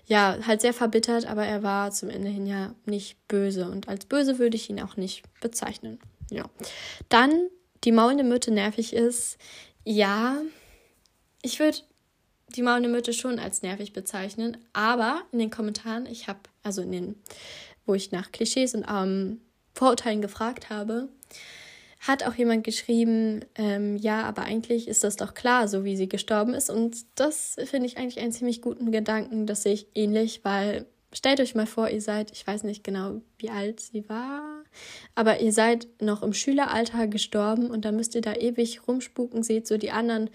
ja, 0.06 0.38
halt 0.46 0.62
sehr 0.62 0.74
verbittert, 0.74 1.26
aber 1.26 1.46
er 1.46 1.64
war 1.64 1.92
zum 1.92 2.10
Ende 2.10 2.30
hin 2.30 2.46
ja 2.46 2.76
nicht 2.86 3.28
böse. 3.28 3.70
Und 3.70 3.88
als 3.88 4.06
böse 4.06 4.40
würde 4.40 4.58
ich 4.58 4.70
ihn 4.70 4.82
auch 4.82 4.98
nicht 4.98 5.24
bezeichnen. 5.40 6.00
Ja. 6.30 6.46
Dann 7.10 7.50
die 7.84 7.92
maulende 7.92 8.24
Myrte 8.24 8.52
nervig 8.52 8.94
ist. 8.94 9.38
Ja, 9.84 10.42
ich 11.42 11.60
würde 11.60 11.78
die 12.56 12.62
maulende 12.62 12.90
Myrte 12.90 13.14
schon 13.14 13.40
als 13.40 13.62
nervig 13.62 13.94
bezeichnen, 13.94 14.58
aber 14.74 15.22
in 15.32 15.40
den 15.40 15.50
Kommentaren, 15.50 16.06
ich 16.06 16.28
habe, 16.28 16.40
also 16.62 16.82
in 16.82 16.92
den, 16.92 17.16
wo 17.86 17.94
ich 17.94 18.12
nach 18.12 18.32
Klischees 18.32 18.76
und 18.76 18.86
ähm, 18.90 19.42
Vorurteilen 19.74 20.22
gefragt 20.22 20.70
habe, 20.70 21.10
hat 22.04 22.24
auch 22.24 22.36
jemand 22.36 22.66
geschrieben, 22.66 23.46
ähm, 23.56 23.96
ja, 23.96 24.24
aber 24.24 24.44
eigentlich 24.44 24.90
ist 24.90 25.06
das 25.06 25.16
doch 25.16 25.34
klar, 25.34 25.70
so 25.70 25.86
wie 25.86 25.96
sie 25.96 26.10
gestorben 26.10 26.54
ist. 26.54 26.70
Und 26.70 26.98
das 27.16 27.56
finde 27.64 27.88
ich 27.88 27.98
eigentlich 27.98 28.20
einen 28.20 28.34
ziemlich 28.34 28.62
guten 28.62 28.92
Gedanken. 28.92 29.48
Das 29.48 29.64
sehe 29.64 29.74
ich 29.74 29.88
ähnlich, 29.96 30.42
weil 30.44 30.86
stellt 31.14 31.40
euch 31.40 31.56
mal 31.56 31.66
vor, 31.66 31.90
ihr 31.90 32.02
seid, 32.02 32.32
ich 32.32 32.46
weiß 32.46 32.64
nicht 32.64 32.84
genau, 32.84 33.22
wie 33.38 33.50
alt 33.50 33.80
sie 33.80 34.10
war, 34.10 34.64
aber 35.16 35.40
ihr 35.40 35.54
seid 35.54 35.88
noch 36.02 36.24
im 36.24 36.34
Schüleralter 36.34 37.08
gestorben 37.08 37.70
und 37.70 37.86
dann 37.86 37.96
müsst 37.96 38.16
ihr 38.16 38.22
da 38.22 38.34
ewig 38.34 38.86
rumspuken, 38.88 39.44
seht 39.44 39.68
so 39.68 39.78
die 39.78 39.92
anderen 39.92 40.30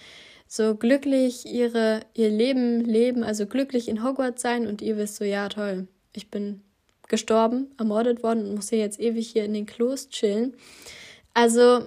so 0.47 0.75
glücklich 0.75 1.45
ihre, 1.45 2.01
ihr 2.15 2.31
Leben 2.31 2.81
leben, 2.81 3.25
also 3.25 3.45
glücklich 3.47 3.89
in 3.89 4.03
Hogwarts 4.03 4.41
sein 4.41 4.67
und 4.67 4.81
ihr 4.81 4.97
wisst 4.97 5.17
so, 5.17 5.25
ja 5.25 5.49
toll, 5.51 5.89
ich 6.15 6.31
bin 6.31 6.63
gestorben, 7.09 7.67
ermordet 7.77 8.23
worden 8.23 8.47
und 8.47 8.55
muss 8.55 8.71
hier 8.71 8.79
jetzt 8.79 9.01
ewig 9.01 9.29
hier 9.29 9.45
in 9.45 9.53
den 9.53 9.67
Klos 9.67 10.09
chillen. 10.09 10.55
Also, 11.38 11.87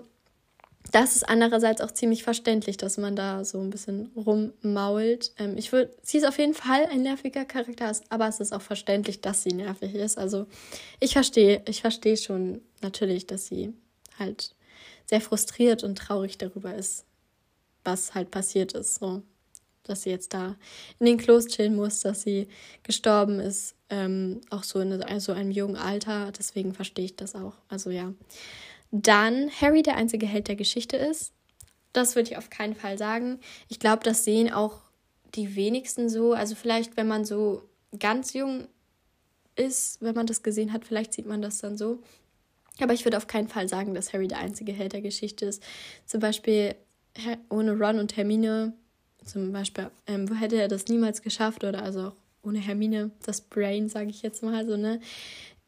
das 0.93 1.17
ist 1.17 1.27
andererseits 1.27 1.81
auch 1.81 1.91
ziemlich 1.91 2.23
verständlich, 2.23 2.77
dass 2.77 2.97
man 2.97 3.17
da 3.17 3.43
so 3.43 3.59
ein 3.59 3.69
bisschen 3.69 4.09
rummault. 4.15 5.33
Ähm, 5.37 5.57
ich 5.57 5.73
würde, 5.73 5.93
sie 6.03 6.19
ist 6.19 6.25
auf 6.25 6.39
jeden 6.39 6.53
Fall 6.53 6.85
ein 6.85 7.03
nerviger 7.03 7.43
Charakter, 7.43 7.91
aber 8.09 8.29
es 8.29 8.39
ist 8.39 8.53
auch 8.53 8.61
verständlich, 8.61 9.19
dass 9.19 9.43
sie 9.43 9.51
nervig 9.53 9.93
ist. 9.93 10.17
Also 10.17 10.47
ich 11.01 11.11
verstehe, 11.13 11.61
ich 11.67 11.81
verstehe 11.81 12.15
schon 12.15 12.61
natürlich, 12.81 13.27
dass 13.27 13.47
sie 13.47 13.73
halt 14.17 14.55
sehr 15.05 15.19
frustriert 15.19 15.83
und 15.83 15.97
traurig 15.97 16.37
darüber 16.37 16.73
ist, 16.73 17.03
was 17.83 18.15
halt 18.15 18.31
passiert 18.31 18.71
ist. 18.71 18.95
So, 19.01 19.21
dass 19.83 20.03
sie 20.03 20.11
jetzt 20.11 20.33
da 20.33 20.55
in 20.99 21.07
den 21.07 21.17
Klos 21.17 21.47
chillen 21.47 21.75
muss, 21.75 21.99
dass 22.01 22.21
sie 22.21 22.47
gestorben 22.83 23.41
ist. 23.41 23.75
ähm, 23.89 24.39
auch 24.49 24.63
so 24.63 24.79
in 24.79 25.19
so 25.19 25.33
einem 25.33 25.51
jungen 25.51 25.75
Alter. 25.75 26.31
Deswegen 26.31 26.73
verstehe 26.73 27.05
ich 27.05 27.17
das 27.17 27.35
auch. 27.35 27.55
Also 27.67 27.89
ja. 27.89 28.13
Dann 28.91 29.49
Harry 29.49 29.83
der 29.83 29.95
einzige 29.95 30.25
Held 30.25 30.47
der 30.47 30.55
Geschichte 30.55 30.97
ist. 30.97 31.33
Das 31.93 32.15
würde 32.15 32.31
ich 32.31 32.37
auf 32.37 32.49
keinen 32.49 32.75
Fall 32.75 32.97
sagen. 32.97 33.39
Ich 33.67 33.79
glaube, 33.79 34.03
das 34.03 34.23
sehen 34.23 34.51
auch 34.51 34.81
die 35.35 35.55
wenigsten 35.55 36.09
so. 36.09 36.33
Also 36.33 36.55
vielleicht, 36.55 36.97
wenn 36.97 37.07
man 37.07 37.25
so 37.25 37.63
ganz 37.99 38.33
jung 38.33 38.67
ist, 39.55 40.01
wenn 40.01 40.15
man 40.15 40.27
das 40.27 40.43
gesehen 40.43 40.73
hat, 40.73 40.85
vielleicht 40.85 41.13
sieht 41.13 41.25
man 41.25 41.41
das 41.41 41.59
dann 41.59 41.77
so. 41.77 41.99
Aber 42.79 42.93
ich 42.93 43.05
würde 43.05 43.17
auf 43.17 43.27
keinen 43.27 43.47
Fall 43.47 43.67
sagen, 43.67 43.93
dass 43.93 44.13
Harry 44.13 44.27
der 44.27 44.39
einzige 44.39 44.71
Held 44.71 44.93
der 44.93 45.01
Geschichte 45.01 45.45
ist. 45.45 45.61
Zum 46.05 46.19
Beispiel 46.19 46.75
ohne 47.49 47.77
Ron 47.77 47.99
und 47.99 48.15
Hermine, 48.15 48.73
zum 49.25 49.51
Beispiel, 49.51 49.91
ähm, 50.07 50.33
hätte 50.33 50.59
er 50.59 50.67
das 50.67 50.87
niemals 50.87 51.21
geschafft 51.21 51.63
oder 51.63 51.83
also 51.83 52.07
auch 52.07 52.15
ohne 52.43 52.59
Hermine, 52.59 53.11
das 53.25 53.41
Brain, 53.41 53.89
sage 53.89 54.09
ich 54.09 54.21
jetzt 54.21 54.41
mal 54.41 54.65
so, 54.65 54.77
ne? 54.77 54.99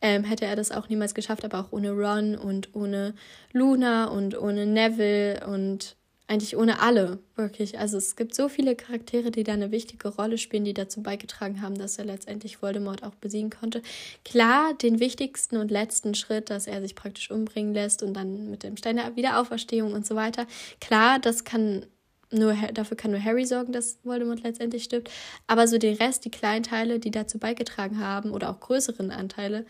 Ähm, 0.03 0.25
hätte 0.25 0.45
er 0.45 0.57
das 0.57 0.71
auch 0.71 0.89
niemals 0.89 1.15
geschafft, 1.15 1.45
aber 1.45 1.61
auch 1.61 1.71
ohne 1.71 1.91
Ron 1.91 2.35
und 2.35 2.75
ohne 2.75 3.15
Luna 3.53 4.09
und 4.09 4.37
ohne 4.37 4.65
Neville 4.65 5.47
und 5.47 5.95
eigentlich 6.27 6.57
ohne 6.57 6.81
alle, 6.81 7.19
wirklich. 7.35 7.79
Also 7.79 7.97
es 7.97 8.15
gibt 8.15 8.33
so 8.33 8.49
viele 8.49 8.75
Charaktere, 8.75 9.31
die 9.31 9.43
da 9.43 9.53
eine 9.53 9.71
wichtige 9.71 10.09
Rolle 10.09 10.37
spielen, 10.37 10.65
die 10.65 10.73
dazu 10.73 11.03
beigetragen 11.03 11.61
haben, 11.61 11.75
dass 11.77 11.97
er 11.97 12.05
letztendlich 12.05 12.61
Voldemort 12.61 13.03
auch 13.03 13.15
besiegen 13.15 13.49
konnte. 13.49 13.81
Klar, 14.25 14.73
den 14.73 14.99
wichtigsten 14.99 15.57
und 15.57 15.71
letzten 15.71 16.15
Schritt, 16.15 16.49
dass 16.49 16.67
er 16.67 16.81
sich 16.81 16.95
praktisch 16.95 17.31
umbringen 17.31 17.73
lässt 17.73 18.03
und 18.03 18.13
dann 18.13 18.49
mit 18.49 18.63
dem 18.63 18.77
Stein 18.77 18.97
der 18.97 19.15
Wiederauferstehung 19.15 19.93
und 19.93 20.05
so 20.05 20.15
weiter. 20.15 20.47
Klar, 20.81 21.19
das 21.19 21.43
kann 21.43 21.85
nur 22.33 22.53
dafür 22.73 22.97
kann 22.97 23.11
nur 23.11 23.23
Harry 23.23 23.45
sorgen, 23.45 23.71
dass 23.71 23.97
Voldemort 24.03 24.43
letztendlich 24.43 24.83
stirbt. 24.83 25.11
Aber 25.47 25.67
so 25.67 25.77
den 25.77 25.95
Rest, 25.95 26.25
die 26.25 26.31
kleinen 26.31 26.63
Teile, 26.63 26.99
die 26.99 27.11
dazu 27.11 27.39
beigetragen 27.39 27.99
haben, 27.99 28.31
oder 28.31 28.49
auch 28.49 28.59
größeren 28.59 29.11
Anteile, 29.11 29.65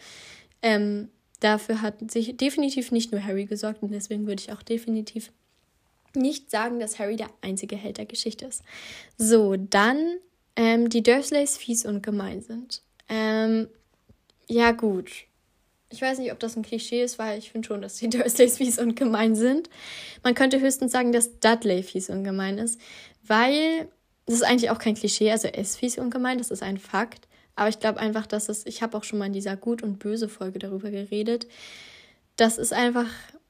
ähm, 0.61 1.09
dafür 1.39 1.81
hat 1.81 2.09
sich 2.11 2.37
definitiv 2.37 2.91
nicht 2.91 3.11
nur 3.11 3.23
Harry 3.23 3.45
gesorgt 3.45 3.83
und 3.83 3.91
deswegen 3.91 4.25
würde 4.27 4.41
ich 4.41 4.51
auch 4.51 4.63
definitiv 4.63 5.31
nicht 6.15 6.49
sagen, 6.49 6.79
dass 6.79 6.99
Harry 6.99 7.15
der 7.15 7.29
einzige 7.41 7.75
Held 7.75 7.97
der 7.97 8.05
Geschichte 8.05 8.45
ist. 8.45 8.63
So, 9.17 9.55
dann 9.55 10.17
ähm, 10.55 10.89
die 10.89 11.03
Dursleys 11.03 11.57
fies 11.57 11.85
und 11.85 12.03
gemein 12.03 12.41
sind. 12.41 12.81
Ähm, 13.09 13.67
ja, 14.47 14.71
gut. 14.71 15.25
Ich 15.93 16.01
weiß 16.01 16.17
nicht, 16.17 16.31
ob 16.31 16.39
das 16.39 16.55
ein 16.55 16.63
Klischee 16.63 17.03
ist, 17.03 17.19
weil 17.19 17.37
ich 17.37 17.51
finde 17.51 17.67
schon, 17.67 17.81
dass 17.81 17.95
die 17.95 18.09
Dursleys 18.09 18.57
fies 18.57 18.79
und 18.79 18.95
gemein 18.95 19.35
sind. 19.35 19.69
Man 20.23 20.33
könnte 20.33 20.59
höchstens 20.59 20.91
sagen, 20.91 21.11
dass 21.11 21.39
Dudley 21.39 21.83
fies 21.83 22.09
und 22.09 22.23
gemein 22.23 22.57
ist, 22.57 22.81
weil 23.27 23.87
das 24.25 24.35
ist 24.35 24.43
eigentlich 24.43 24.71
auch 24.71 24.79
kein 24.79 24.95
Klischee. 24.95 25.31
Also 25.31 25.49
er 25.49 25.59
ist 25.59 25.77
fies 25.77 25.99
und 25.99 26.09
gemein, 26.09 26.39
das 26.39 26.49
ist 26.49 26.63
ein 26.63 26.79
Fakt. 26.79 27.27
Aber 27.55 27.69
ich 27.69 27.79
glaube 27.79 27.99
einfach, 27.99 28.25
dass 28.25 28.49
es, 28.49 28.65
ich 28.65 28.81
habe 28.81 28.97
auch 28.97 29.03
schon 29.03 29.19
mal 29.19 29.27
in 29.27 29.33
dieser 29.33 29.55
Gut- 29.55 29.83
und 29.83 29.99
Böse-Folge 29.99 30.57
darüber 30.57 30.89
geredet. 30.89 31.45
Das 32.37 32.57
ist 32.57 32.73
einfach 32.73 33.05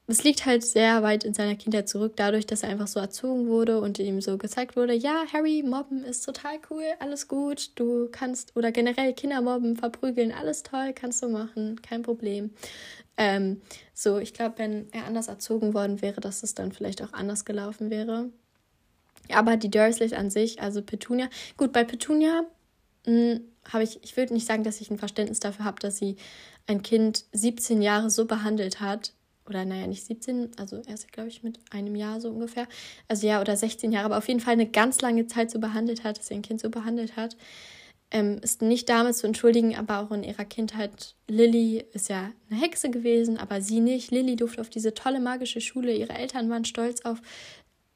es 0.07 0.23
liegt 0.23 0.45
halt 0.45 0.65
sehr 0.65 1.01
weit 1.01 1.23
in 1.23 1.33
seiner 1.33 1.55
Kindheit 1.55 1.87
zurück, 1.87 2.13
dadurch, 2.17 2.45
dass 2.45 2.63
er 2.63 2.69
einfach 2.69 2.87
so 2.87 2.99
erzogen 2.99 3.47
wurde 3.47 3.79
und 3.79 3.99
ihm 3.99 4.19
so 4.19 4.37
gezeigt 4.37 4.75
wurde, 4.75 4.93
ja, 4.93 5.23
Harry, 5.31 5.63
mobben 5.63 6.03
ist 6.03 6.25
total 6.25 6.59
cool, 6.69 6.83
alles 6.99 7.27
gut, 7.27 7.71
du 7.75 8.09
kannst, 8.11 8.55
oder 8.55 8.71
generell 8.71 9.13
Kinder 9.13 9.41
mobben, 9.41 9.77
verprügeln, 9.77 10.33
alles 10.33 10.63
toll, 10.63 10.91
kannst 10.93 11.23
du 11.23 11.29
machen, 11.29 11.81
kein 11.81 12.01
Problem. 12.01 12.51
Ähm, 13.15 13.61
so, 13.93 14.17
ich 14.17 14.33
glaube, 14.33 14.57
wenn 14.57 14.91
er 14.91 15.05
anders 15.05 15.27
erzogen 15.29 15.73
worden 15.73 16.01
wäre, 16.01 16.19
dass 16.19 16.43
es 16.43 16.53
dann 16.53 16.71
vielleicht 16.71 17.01
auch 17.01 17.13
anders 17.13 17.45
gelaufen 17.45 17.89
wäre. 17.89 18.29
Aber 19.31 19.55
die 19.55 19.71
Dursleys 19.71 20.13
an 20.13 20.29
sich, 20.29 20.61
also 20.61 20.81
Petunia, 20.81 21.29
gut, 21.55 21.71
bei 21.71 21.85
Petunia 21.85 22.45
hm, 23.05 23.41
habe 23.71 23.83
ich, 23.83 24.03
ich 24.03 24.17
würde 24.17 24.33
nicht 24.33 24.47
sagen, 24.47 24.63
dass 24.63 24.81
ich 24.81 24.91
ein 24.91 24.97
Verständnis 24.97 25.39
dafür 25.39 25.63
habe, 25.65 25.79
dass 25.79 25.97
sie 25.97 26.17
ein 26.67 26.81
Kind 26.81 27.25
17 27.31 27.81
Jahre 27.81 28.09
so 28.09 28.25
behandelt 28.25 28.81
hat, 28.81 29.13
oder 29.47 29.65
naja, 29.65 29.87
nicht 29.87 30.05
17, 30.05 30.51
also 30.57 30.81
erst, 30.87 31.11
glaube 31.11 31.29
ich, 31.29 31.43
mit 31.43 31.59
einem 31.71 31.95
Jahr 31.95 32.21
so 32.21 32.29
ungefähr. 32.29 32.67
Also 33.07 33.27
ja, 33.27 33.41
oder 33.41 33.55
16 33.55 33.91
Jahre, 33.91 34.05
aber 34.05 34.17
auf 34.17 34.27
jeden 34.27 34.39
Fall 34.39 34.53
eine 34.53 34.67
ganz 34.67 35.01
lange 35.01 35.27
Zeit 35.27 35.51
so 35.51 35.59
behandelt 35.59 36.03
hat, 36.03 36.17
dass 36.17 36.27
sie 36.27 36.35
ein 36.35 36.41
Kind 36.41 36.61
so 36.61 36.69
behandelt 36.69 37.15
hat. 37.15 37.35
Ähm, 38.11 38.39
ist 38.43 38.61
nicht 38.61 38.89
damit 38.89 39.15
zu 39.15 39.25
entschuldigen, 39.25 39.75
aber 39.75 39.99
auch 39.99 40.11
in 40.11 40.23
ihrer 40.23 40.45
Kindheit. 40.45 41.15
Lilly 41.27 41.83
ist 41.93 42.09
ja 42.09 42.31
eine 42.49 42.61
Hexe 42.61 42.91
gewesen, 42.91 43.37
aber 43.37 43.59
sie 43.61 43.79
nicht. 43.79 44.11
Lilly 44.11 44.35
durfte 44.35 44.61
auf 44.61 44.69
diese 44.69 44.93
tolle 44.93 45.19
magische 45.19 45.61
Schule. 45.61 45.95
Ihre 45.95 46.13
Eltern 46.13 46.49
waren 46.49 46.63
stolz 46.63 47.01
auf 47.05 47.21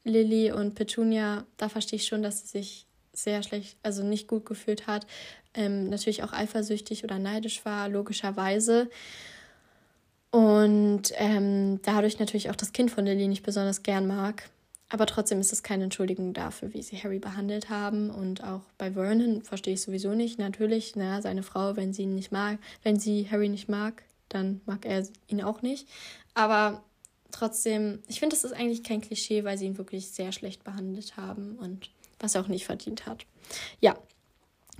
Lilly 0.02 0.50
und 0.50 0.74
Petunia. 0.74 1.46
Da 1.56 1.68
verstehe 1.68 1.98
ich 1.98 2.06
schon, 2.06 2.22
dass 2.22 2.40
sie 2.40 2.48
sich 2.48 2.86
sehr 3.12 3.42
schlecht, 3.42 3.76
also 3.82 4.02
nicht 4.02 4.26
gut 4.26 4.44
gefühlt 4.44 4.86
hat. 4.86 5.06
Ähm, 5.54 5.88
natürlich 5.88 6.22
auch 6.22 6.32
eifersüchtig 6.32 7.04
oder 7.04 7.18
neidisch 7.18 7.64
war, 7.64 7.88
logischerweise. 7.88 8.90
Und 10.30 11.12
ähm, 11.14 11.80
dadurch 11.82 12.18
natürlich 12.18 12.50
auch 12.50 12.56
das 12.56 12.72
Kind 12.72 12.90
von 12.90 13.06
Lily 13.06 13.28
nicht 13.28 13.42
besonders 13.42 13.82
gern 13.82 14.06
mag. 14.06 14.50
Aber 14.90 15.06
trotzdem 15.06 15.40
ist 15.40 15.52
es 15.52 15.62
keine 15.62 15.84
Entschuldigung 15.84 16.32
dafür, 16.32 16.72
wie 16.72 16.82
sie 16.82 16.96
Harry 16.96 17.18
behandelt 17.18 17.68
haben. 17.68 18.10
Und 18.10 18.42
auch 18.42 18.62
bei 18.78 18.92
Vernon 18.92 19.42
verstehe 19.42 19.74
ich 19.74 19.82
sowieso 19.82 20.14
nicht. 20.14 20.38
Natürlich, 20.38 20.96
na, 20.96 21.20
seine 21.20 21.42
Frau, 21.42 21.76
wenn 21.76 21.92
sie 21.92 22.02
ihn 22.02 22.14
nicht 22.14 22.32
mag, 22.32 22.58
wenn 22.82 22.98
sie 22.98 23.28
Harry 23.30 23.48
nicht 23.48 23.68
mag, 23.68 24.02
dann 24.28 24.60
mag 24.66 24.86
er 24.86 25.06
ihn 25.28 25.42
auch 25.42 25.62
nicht. 25.62 25.86
Aber 26.34 26.82
trotzdem, 27.30 28.02
ich 28.06 28.20
finde, 28.20 28.34
das 28.34 28.44
ist 28.44 28.52
eigentlich 28.52 28.82
kein 28.82 29.00
Klischee, 29.00 29.44
weil 29.44 29.58
sie 29.58 29.66
ihn 29.66 29.78
wirklich 29.78 30.10
sehr 30.10 30.32
schlecht 30.32 30.64
behandelt 30.64 31.16
haben 31.16 31.56
und 31.56 31.90
was 32.18 32.34
er 32.34 32.42
auch 32.42 32.48
nicht 32.48 32.64
verdient 32.64 33.06
hat. 33.06 33.26
Ja, 33.80 33.96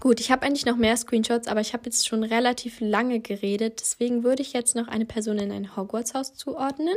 Gut, 0.01 0.21
ich 0.21 0.31
habe 0.31 0.47
eigentlich 0.47 0.65
noch 0.65 0.77
mehr 0.77 0.97
Screenshots, 0.97 1.49
aber 1.49 1.61
ich 1.61 1.73
habe 1.73 1.87
jetzt 1.87 2.07
schon 2.07 2.23
relativ 2.23 2.81
lange 2.81 3.19
geredet. 3.19 3.81
Deswegen 3.81 4.23
würde 4.23 4.43
ich 4.43 4.53
jetzt 4.53 4.77
noch 4.77 4.87
eine 4.87 5.05
Person 5.05 5.39
in 5.39 5.51
ein 5.51 5.77
Hogwarts-Haus 5.77 6.35
zuordnen. 6.35 6.95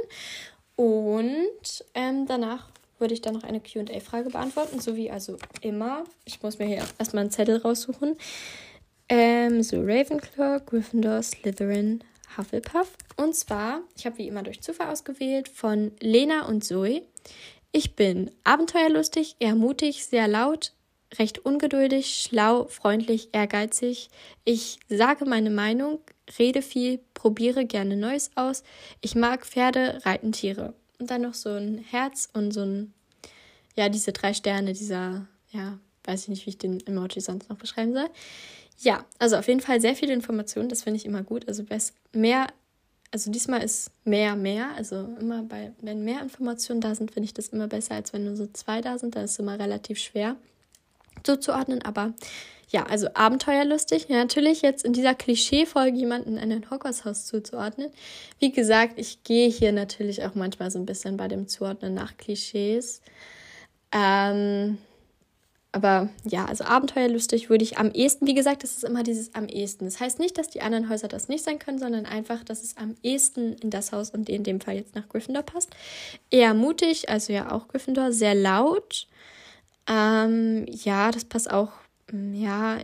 Und 0.75 1.83
ähm, 1.95 2.27
danach 2.27 2.69
würde 2.99 3.15
ich 3.15 3.21
dann 3.21 3.33
noch 3.33 3.43
eine 3.43 3.59
QA-Frage 3.59 4.29
beantworten, 4.29 4.79
so 4.79 4.95
wie 4.95 5.09
also 5.09 5.37
immer. 5.61 6.03
Ich 6.25 6.43
muss 6.43 6.59
mir 6.59 6.65
hier 6.65 6.85
erstmal 6.99 7.21
einen 7.21 7.31
Zettel 7.31 7.57
raussuchen. 7.57 8.15
Ähm, 9.09 9.63
so, 9.63 9.81
Ravenclaw, 9.81 10.61
Gryffindor, 10.65 11.23
Slytherin, 11.23 12.03
Hufflepuff. 12.37 12.93
Und 13.17 13.35
zwar, 13.35 13.81
ich 13.97 14.05
habe 14.05 14.19
wie 14.19 14.27
immer 14.27 14.43
durch 14.43 14.61
Zufall 14.61 14.89
ausgewählt 14.89 15.49
von 15.49 15.91
Lena 15.99 16.47
und 16.47 16.63
Zoe. 16.63 17.01
Ich 17.71 17.95
bin 17.95 18.29
abenteuerlustig, 18.43 19.37
eher 19.39 19.55
mutig, 19.55 20.05
sehr 20.05 20.27
laut, 20.27 20.73
recht 21.19 21.45
ungeduldig, 21.45 22.23
schlau, 22.23 22.65
freundlich, 22.67 23.29
ehrgeizig. 23.33 24.09
Ich 24.45 24.79
sage 24.89 25.25
meine 25.25 25.49
Meinung, 25.49 25.99
rede 26.39 26.61
viel, 26.61 26.99
probiere 27.13 27.65
gerne 27.65 27.97
Neues 27.97 28.31
aus. 28.35 28.63
Ich 29.01 29.15
mag 29.15 29.45
Pferde, 29.45 29.99
reiten 30.05 30.31
Tiere. 30.31 30.73
Und 30.99 31.11
dann 31.11 31.21
noch 31.21 31.33
so 31.33 31.49
ein 31.49 31.79
Herz 31.79 32.29
und 32.33 32.51
so 32.51 32.61
ein, 32.61 32.93
ja, 33.75 33.89
diese 33.89 34.13
drei 34.13 34.33
Sterne, 34.33 34.73
dieser, 34.73 35.27
ja, 35.51 35.79
weiß 36.05 36.23
ich 36.23 36.27
nicht, 36.29 36.45
wie 36.45 36.51
ich 36.51 36.57
den 36.57 36.85
Emoji 36.87 37.21
sonst 37.21 37.49
noch 37.49 37.57
beschreiben 37.57 37.93
soll. 37.93 38.09
Ja, 38.79 39.05
also 39.19 39.37
auf 39.37 39.47
jeden 39.47 39.59
Fall 39.59 39.81
sehr 39.81 39.95
viele 39.95 40.13
Informationen, 40.13 40.69
das 40.69 40.83
finde 40.83 40.97
ich 40.97 41.05
immer 41.05 41.23
gut. 41.23 41.47
Also 41.47 41.63
mehr, 42.13 42.47
also 43.11 43.29
diesmal 43.29 43.61
ist 43.61 43.91
mehr, 44.05 44.35
mehr. 44.35 44.69
Also 44.75 45.09
immer 45.19 45.43
bei, 45.43 45.73
wenn 45.81 46.03
mehr 46.03 46.21
Informationen 46.21 46.81
da 46.81 46.95
sind, 46.95 47.11
finde 47.11 47.25
ich 47.25 47.33
das 47.33 47.49
immer 47.49 47.67
besser, 47.67 47.95
als 47.95 48.13
wenn 48.13 48.23
nur 48.23 48.35
so 48.35 48.47
zwei 48.47 48.81
da 48.81 48.97
sind. 48.97 49.15
Da 49.15 49.23
ist 49.23 49.31
es 49.31 49.39
immer 49.39 49.59
relativ 49.59 49.99
schwer 49.99 50.37
zuzuordnen, 51.23 51.81
aber 51.81 52.13
ja, 52.71 52.83
also 52.83 53.07
abenteuerlustig. 53.13 54.07
Ja, 54.07 54.17
natürlich 54.17 54.61
jetzt 54.61 54.85
in 54.85 54.93
dieser 54.93 55.13
Klischee-Folge 55.13 55.97
jemanden 55.97 56.37
in 56.37 56.51
ein 56.51 56.69
Hogwarts-Haus 56.71 57.25
zuzuordnen. 57.25 57.91
Wie 58.39 58.51
gesagt, 58.51 58.97
ich 58.97 59.23
gehe 59.23 59.49
hier 59.49 59.73
natürlich 59.73 60.23
auch 60.23 60.35
manchmal 60.35 60.71
so 60.71 60.79
ein 60.79 60.85
bisschen 60.85 61.17
bei 61.17 61.27
dem 61.27 61.49
Zuordnen 61.49 61.93
nach 61.93 62.15
Klischees. 62.15 63.01
Ähm, 63.91 64.77
aber 65.73 66.09
ja, 66.25 66.45
also 66.45 66.63
abenteuerlustig 66.63 67.49
würde 67.49 67.63
ich 67.63 67.77
am 67.77 67.91
ehesten, 67.91 68.27
wie 68.27 68.33
gesagt, 68.33 68.63
das 68.63 68.75
ist 68.75 68.83
immer 68.83 69.03
dieses 69.03 69.35
am 69.35 69.47
ehesten. 69.47 69.85
Das 69.85 69.99
heißt 69.99 70.19
nicht, 70.19 70.37
dass 70.37 70.49
die 70.49 70.61
anderen 70.61 70.89
Häuser 70.89 71.07
das 71.09 71.27
nicht 71.27 71.43
sein 71.43 71.59
können, 71.59 71.79
sondern 71.79 72.05
einfach, 72.05 72.43
dass 72.43 72.63
es 72.63 72.77
am 72.77 72.95
ehesten 73.03 73.53
in 73.55 73.69
das 73.69 73.91
Haus 73.91 74.11
und 74.11 74.29
in 74.29 74.43
dem 74.43 74.61
Fall 74.61 74.75
jetzt 74.75 74.95
nach 74.95 75.07
Gryffindor 75.09 75.43
passt. 75.43 75.71
Eher 76.29 76.53
mutig, 76.53 77.09
also 77.09 77.31
ja 77.33 77.51
auch 77.51 77.67
Gryffindor, 77.67 78.11
sehr 78.13 78.35
laut 78.35 79.07
ähm, 79.91 80.65
ja, 80.69 81.11
das 81.11 81.25
passt 81.25 81.51
auch. 81.51 81.73
Mm, 82.11 82.33
ja, 82.33 82.77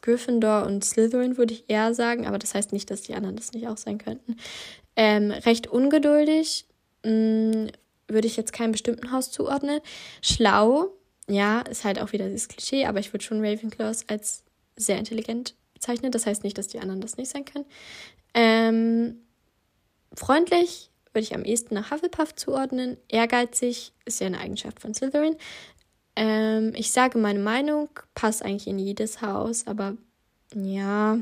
Gryffindor 0.00 0.64
und 0.64 0.84
Slytherin 0.84 1.36
würde 1.36 1.52
ich 1.52 1.64
eher 1.68 1.92
sagen, 1.92 2.26
aber 2.26 2.38
das 2.38 2.54
heißt 2.54 2.72
nicht, 2.72 2.90
dass 2.90 3.02
die 3.02 3.14
anderen 3.14 3.36
das 3.36 3.52
nicht 3.52 3.68
auch 3.68 3.76
sein 3.76 3.98
könnten. 3.98 4.36
Ähm, 4.96 5.30
recht 5.30 5.66
ungeduldig 5.66 6.66
mh, 7.04 7.10
mm, 7.12 7.70
würde 8.08 8.26
ich 8.26 8.38
jetzt 8.38 8.54
keinem 8.54 8.72
bestimmten 8.72 9.12
Haus 9.12 9.30
zuordnen. 9.30 9.80
Schlau, 10.22 10.94
ja, 11.28 11.60
ist 11.60 11.84
halt 11.84 12.00
auch 12.00 12.12
wieder 12.12 12.26
dieses 12.26 12.48
Klischee, 12.48 12.86
aber 12.86 13.00
ich 13.00 13.12
würde 13.12 13.24
schon 13.24 13.44
Ravenclaws 13.44 14.08
als 14.08 14.44
sehr 14.76 14.98
intelligent 14.98 15.54
bezeichnen. 15.74 16.10
Das 16.10 16.24
heißt 16.24 16.42
nicht, 16.44 16.56
dass 16.56 16.68
die 16.68 16.78
anderen 16.78 17.02
das 17.02 17.18
nicht 17.18 17.30
sein 17.30 17.44
können. 17.44 17.66
Ähm, 18.32 19.16
freundlich 20.14 20.90
würde 21.12 21.24
ich 21.24 21.34
am 21.34 21.44
ehesten 21.44 21.74
nach 21.74 21.90
Hufflepuff 21.90 22.34
zuordnen. 22.34 22.96
Ehrgeizig 23.08 23.92
ist 24.06 24.20
ja 24.20 24.26
eine 24.26 24.38
Eigenschaft 24.38 24.80
von 24.80 24.94
Slytherin. 24.94 25.36
Ähm, 26.20 26.72
ich 26.74 26.90
sage 26.90 27.16
meine 27.16 27.38
Meinung, 27.38 27.90
passt 28.16 28.44
eigentlich 28.44 28.66
in 28.66 28.80
jedes 28.80 29.22
Haus, 29.22 29.68
aber 29.68 29.96
ja, 30.52 31.16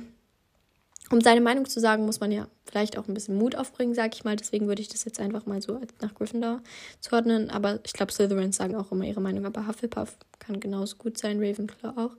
um 1.10 1.20
seine 1.20 1.42
Meinung 1.42 1.66
zu 1.66 1.80
sagen, 1.80 2.06
muss 2.06 2.20
man 2.20 2.32
ja 2.32 2.48
vielleicht 2.64 2.96
auch 2.96 3.06
ein 3.06 3.12
bisschen 3.12 3.36
Mut 3.36 3.56
aufbringen, 3.56 3.94
sag 3.94 4.14
ich 4.14 4.24
mal. 4.24 4.36
Deswegen 4.36 4.68
würde 4.68 4.80
ich 4.80 4.88
das 4.88 5.04
jetzt 5.04 5.20
einfach 5.20 5.44
mal 5.44 5.60
so 5.60 5.78
nach 6.00 6.14
Gryffindor 6.14 6.62
zuordnen. 7.00 7.50
Aber 7.50 7.78
ich 7.84 7.92
glaube, 7.92 8.10
Slytherins 8.10 8.56
sagen 8.56 8.74
auch 8.74 8.90
immer 8.90 9.04
ihre 9.04 9.20
Meinung. 9.20 9.44
Aber 9.44 9.66
Hufflepuff 9.66 10.16
kann 10.38 10.60
genauso 10.60 10.96
gut 10.96 11.18
sein, 11.18 11.40
Ravenclaw 11.40 11.90
auch. 11.90 12.16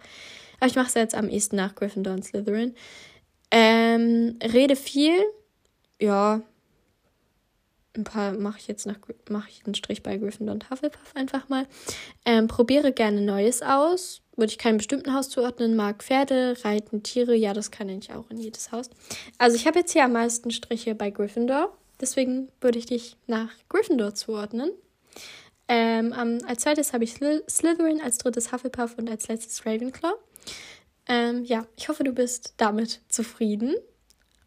Aber 0.60 0.68
ich 0.68 0.76
mache 0.76 0.88
es 0.88 0.94
jetzt 0.94 1.16
am 1.16 1.30
ehesten 1.30 1.56
nach 1.56 1.74
Gryffindor 1.74 2.14
und 2.14 2.26
Slytherin. 2.26 2.76
Ähm, 3.50 4.38
rede 4.54 4.76
viel. 4.76 5.18
Ja. 6.00 6.42
Ein 7.98 8.04
paar 8.04 8.34
mache 8.34 8.60
ich 8.60 8.68
jetzt 8.68 8.86
nach 8.86 8.98
mache 9.30 9.50
ich 9.50 9.66
einen 9.66 9.76
Strich 9.76 10.04
bei 10.04 10.18
Gryffindor 10.18 10.54
und 10.54 10.70
Hufflepuff 10.70 11.16
einfach 11.16 11.50
mal. 11.50 11.66
Ähm, 12.26 12.48
probiere 12.48 12.92
gerne 12.92 13.22
Neues 13.22 13.62
aus 13.62 14.22
würde 14.38 14.52
ich 14.52 14.60
keinem 14.60 14.78
bestimmten 14.78 15.14
Haus 15.14 15.30
zuordnen, 15.30 15.76
mag 15.76 16.04
Pferde, 16.04 16.56
Reiten, 16.64 17.04
Tiere, 17.04 17.36
ja, 17.36 17.54
das 17.54 17.72
kann 17.72 17.90
ich 17.90 18.14
auch 18.14 18.30
in 18.30 18.38
jedes 18.38 18.72
Haus. 18.72 18.90
Also 19.40 19.58
ich 19.58 19.66
habe 19.68 19.80
jetzt 19.80 19.92
hier 19.92 20.06
am 20.06 20.14
meisten 20.14 20.52
Striche 20.52 20.96
bei 20.96 21.10
Gryffindor, 21.10 21.76
deswegen 22.00 22.48
würde 22.62 22.78
ich 22.78 22.86
dich 22.86 23.18
nach 23.26 23.50
Gryffindor 23.68 24.14
zuordnen. 24.14 24.72
Ähm, 25.68 26.14
um, 26.14 26.38
als 26.48 26.62
zweites 26.62 26.94
habe 26.94 27.04
ich 27.04 27.16
Slytherin, 27.16 28.00
als 28.00 28.20
drittes 28.20 28.54
Hufflepuff 28.54 28.96
und 28.98 29.10
als 29.10 29.28
letztes 29.28 29.66
Ravenclaw. 29.66 30.14
Ähm, 31.08 31.44
ja, 31.44 31.66
ich 31.76 31.90
hoffe, 31.90 32.04
du 32.04 32.14
bist 32.14 32.54
damit 32.58 33.02
zufrieden. 33.10 33.76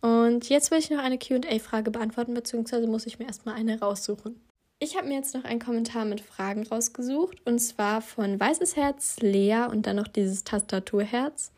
Und 0.00 0.48
jetzt 0.48 0.70
will 0.70 0.78
ich 0.78 0.90
noch 0.90 0.98
eine 0.98 1.18
QA-Frage 1.18 1.90
beantworten, 1.90 2.34
beziehungsweise 2.34 2.86
muss 2.86 3.06
ich 3.06 3.18
mir 3.18 3.26
erstmal 3.26 3.56
eine 3.56 3.80
raussuchen. 3.80 4.40
Ich 4.82 4.96
habe 4.96 5.08
mir 5.08 5.16
jetzt 5.16 5.34
noch 5.34 5.44
einen 5.44 5.60
Kommentar 5.60 6.06
mit 6.06 6.22
Fragen 6.22 6.66
rausgesucht 6.66 7.46
und 7.46 7.58
zwar 7.58 8.00
von 8.00 8.40
Weißes 8.40 8.76
Herz, 8.76 9.18
Lea 9.20 9.66
und 9.70 9.86
dann 9.86 9.96
noch 9.96 10.08
dieses 10.08 10.42
Tastaturherz. 10.42 11.52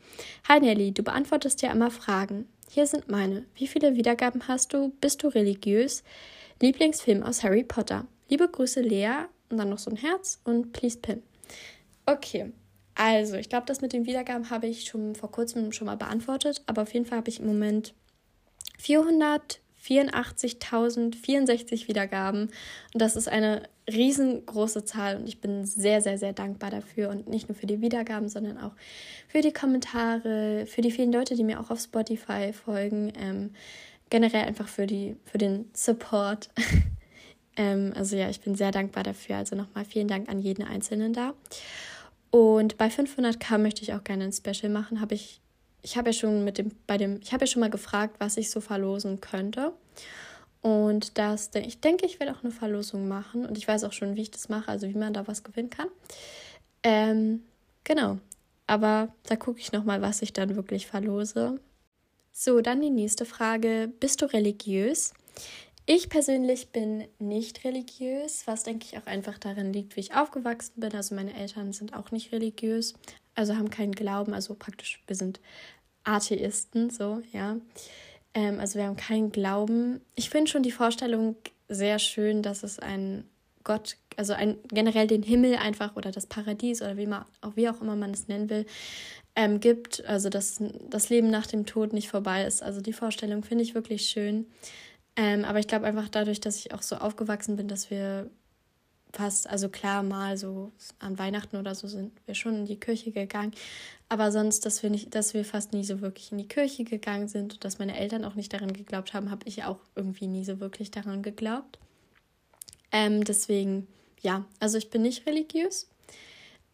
Hi 0.49 0.59
Nelly, 0.59 0.91
du 0.91 1.03
beantwortest 1.03 1.61
ja 1.61 1.71
immer 1.71 1.89
Fragen. 1.89 2.49
Hier 2.69 2.85
sind 2.85 3.09
meine. 3.09 3.45
Wie 3.55 3.67
viele 3.67 3.95
Wiedergaben 3.95 4.49
hast 4.49 4.73
du? 4.73 4.91
Bist 4.99 5.23
du 5.23 5.29
religiös? 5.29 6.03
Lieblingsfilm 6.61 7.23
aus 7.23 7.43
Harry 7.43 7.63
Potter. 7.63 8.07
Liebe 8.27 8.49
Grüße 8.49 8.81
Lea 8.81 9.25
und 9.49 9.57
dann 9.57 9.69
noch 9.69 9.79
so 9.79 9.89
ein 9.89 9.97
Herz 9.97 10.41
und 10.43 10.73
Please 10.73 10.97
Pim. 10.97 11.23
Okay, 12.05 12.51
also 12.95 13.35
ich 13.35 13.47
glaube, 13.47 13.67
das 13.67 13.79
mit 13.79 13.93
den 13.93 14.05
Wiedergaben 14.05 14.49
habe 14.49 14.67
ich 14.67 14.83
schon 14.83 15.15
vor 15.15 15.31
kurzem 15.31 15.71
schon 15.71 15.85
mal 15.85 15.95
beantwortet, 15.95 16.61
aber 16.65 16.81
auf 16.81 16.93
jeden 16.93 17.05
Fall 17.05 17.19
habe 17.19 17.29
ich 17.29 17.39
im 17.39 17.47
Moment 17.47 17.93
400 18.83 19.61
84.064 19.83 21.87
Wiedergaben. 21.87 22.49
Und 22.93 23.01
das 23.01 23.15
ist 23.15 23.27
eine 23.27 23.63
riesengroße 23.91 24.85
Zahl 24.85 25.17
und 25.17 25.27
ich 25.27 25.41
bin 25.41 25.65
sehr, 25.65 25.99
sehr, 26.01 26.17
sehr 26.17 26.33
dankbar 26.33 26.71
dafür. 26.71 27.09
Und 27.09 27.27
nicht 27.27 27.49
nur 27.49 27.57
für 27.57 27.67
die 27.67 27.81
Wiedergaben, 27.81 28.29
sondern 28.29 28.57
auch 28.57 28.71
für 29.27 29.41
die 29.41 29.51
Kommentare, 29.51 30.65
für 30.67 30.81
die 30.81 30.91
vielen 30.91 31.11
Leute, 31.11 31.35
die 31.35 31.43
mir 31.43 31.59
auch 31.59 31.69
auf 31.69 31.81
Spotify 31.81 32.53
folgen. 32.53 33.11
Ähm, 33.19 33.51
generell 34.09 34.45
einfach 34.45 34.69
für, 34.69 34.87
die, 34.87 35.17
für 35.25 35.37
den 35.37 35.69
Support. 35.73 36.49
ähm, 37.57 37.91
also 37.95 38.15
ja, 38.15 38.29
ich 38.29 38.39
bin 38.39 38.55
sehr 38.55 38.71
dankbar 38.71 39.03
dafür. 39.03 39.35
Also 39.37 39.57
nochmal 39.57 39.85
vielen 39.85 40.07
Dank 40.07 40.29
an 40.29 40.39
jeden 40.39 40.63
Einzelnen 40.63 41.11
da. 41.11 41.33
Und 42.31 42.77
bei 42.77 42.87
500k 42.87 43.57
möchte 43.57 43.81
ich 43.81 43.93
auch 43.93 44.03
gerne 44.03 44.23
ein 44.23 44.33
Special 44.33 44.71
machen. 44.71 45.01
Habe 45.01 45.15
ich 45.15 45.41
ich 45.83 45.97
habe 45.97 46.09
ja 46.09 46.13
schon 46.13 46.43
mit 46.43 46.57
dem, 46.57 46.71
bei 46.87 46.97
dem, 46.97 47.19
ich 47.21 47.33
habe 47.33 47.43
ja 47.43 47.47
schon 47.47 47.59
mal 47.59 47.69
gefragt, 47.69 48.15
was 48.19 48.37
ich 48.37 48.49
so 48.49 48.61
verlosen 48.61 49.21
könnte. 49.21 49.73
Und 50.61 51.17
das, 51.17 51.51
ich 51.55 51.81
denke, 51.81 52.05
ich 52.05 52.21
werde 52.21 52.33
auch 52.33 52.41
eine 52.41 52.51
Verlosung 52.51 53.09
machen. 53.09 53.45
Und 53.45 53.57
ich 53.57 53.67
weiß 53.67 53.83
auch 53.83 53.91
schon, 53.91 54.15
wie 54.15 54.21
ich 54.21 54.31
das 54.31 54.47
mache, 54.47 54.69
also 54.69 54.87
wie 54.87 54.97
man 54.97 55.13
da 55.13 55.27
was 55.27 55.43
gewinnen 55.43 55.69
kann. 55.69 55.89
Ähm, 56.83 57.43
genau. 57.83 58.17
Aber 58.65 59.13
da 59.27 59.35
gucke 59.35 59.59
ich 59.59 59.73
nochmal, 59.73 60.01
was 60.01 60.21
ich 60.21 60.31
dann 60.31 60.55
wirklich 60.55 60.87
verlose. 60.87 61.59
So, 62.31 62.61
dann 62.61 62.79
die 62.79 62.89
nächste 62.89 63.25
Frage. 63.25 63.91
Bist 63.99 64.21
du 64.21 64.25
religiös? 64.25 65.13
Ich 65.85 66.07
persönlich 66.07 66.69
bin 66.69 67.03
nicht 67.19 67.65
religiös, 67.65 68.47
was 68.47 68.63
denke 68.63 68.85
ich 68.85 68.97
auch 68.97 69.05
einfach 69.05 69.37
darin 69.37 69.73
liegt, 69.73 69.97
wie 69.97 69.99
ich 69.99 70.15
aufgewachsen 70.15 70.79
bin. 70.79 70.95
Also 70.95 71.13
meine 71.13 71.33
Eltern 71.33 71.73
sind 71.73 71.93
auch 71.93 72.11
nicht 72.11 72.31
religiös, 72.31 72.93
also 73.35 73.55
haben 73.55 73.69
keinen 73.69 73.93
Glauben, 73.93 74.33
also 74.33 74.55
praktisch, 74.55 75.01
wir 75.07 75.15
sind 75.15 75.39
Atheisten, 76.03 76.89
so, 76.89 77.21
ja. 77.31 77.57
Ähm, 78.33 78.59
also 78.59 78.79
wir 78.79 78.85
haben 78.85 78.97
keinen 78.97 79.31
Glauben. 79.31 80.01
Ich 80.15 80.29
finde 80.29 80.49
schon 80.49 80.63
die 80.63 80.71
Vorstellung 80.71 81.35
sehr 81.69 81.99
schön, 81.99 82.41
dass 82.41 82.63
es 82.63 82.79
einen 82.79 83.29
Gott, 83.63 83.95
also 84.17 84.33
ein, 84.33 84.57
generell 84.67 85.07
den 85.07 85.23
Himmel 85.23 85.55
einfach 85.55 85.95
oder 85.95 86.11
das 86.11 86.27
Paradies 86.27 86.81
oder 86.81 86.97
wie, 86.97 87.07
man, 87.07 87.25
auch, 87.41 87.55
wie 87.55 87.69
auch 87.69 87.81
immer 87.81 87.95
man 87.95 88.11
es 88.11 88.27
nennen 88.27 88.49
will, 88.49 88.65
ähm, 89.35 89.59
gibt. 89.59 90.05
Also 90.05 90.29
dass 90.29 90.61
das 90.89 91.09
Leben 91.09 91.29
nach 91.29 91.47
dem 91.47 91.65
Tod 91.65 91.93
nicht 91.93 92.09
vorbei 92.09 92.43
ist. 92.43 92.61
Also 92.61 92.81
die 92.81 92.93
Vorstellung 92.93 93.43
finde 93.43 93.63
ich 93.63 93.75
wirklich 93.75 94.05
schön. 94.07 94.47
Ähm, 95.15 95.45
aber 95.45 95.59
ich 95.59 95.67
glaube 95.67 95.85
einfach 95.85 96.09
dadurch, 96.09 96.41
dass 96.41 96.57
ich 96.57 96.73
auch 96.73 96.81
so 96.81 96.97
aufgewachsen 96.97 97.55
bin, 97.55 97.67
dass 97.67 97.89
wir 97.89 98.29
fast, 99.13 99.47
also 99.47 99.69
klar, 99.69 100.03
mal 100.03 100.37
so 100.37 100.71
an 100.99 101.17
Weihnachten 101.19 101.55
oder 101.57 101.75
so 101.75 101.87
sind 101.87 102.11
wir 102.25 102.33
schon 102.33 102.55
in 102.55 102.65
die 102.65 102.79
Kirche 102.79 103.11
gegangen, 103.11 103.53
aber 104.09 104.31
sonst, 104.31 104.65
dass 104.65 104.83
wir 104.83 104.89
nicht, 104.89 105.15
dass 105.15 105.33
wir 105.33 105.45
fast 105.45 105.71
nie 105.71 105.83
so 105.83 106.01
wirklich 106.01 106.31
in 106.31 106.39
die 106.39 106.47
Kirche 106.47 106.83
gegangen 106.83 107.27
sind 107.27 107.53
und 107.53 107.63
dass 107.63 107.79
meine 107.79 107.97
Eltern 107.97 108.25
auch 108.25 108.35
nicht 108.35 108.53
daran 108.53 108.73
geglaubt 108.73 109.13
haben, 109.13 109.31
habe 109.31 109.47
ich 109.47 109.63
auch 109.63 109.79
irgendwie 109.95 110.27
nie 110.27 110.43
so 110.43 110.59
wirklich 110.59 110.91
daran 110.91 111.21
geglaubt. 111.21 111.79
Ähm, 112.91 113.23
deswegen, 113.23 113.87
ja, 114.21 114.45
also 114.59 114.77
ich 114.77 114.89
bin 114.89 115.03
nicht 115.03 115.25
religiös. 115.25 115.87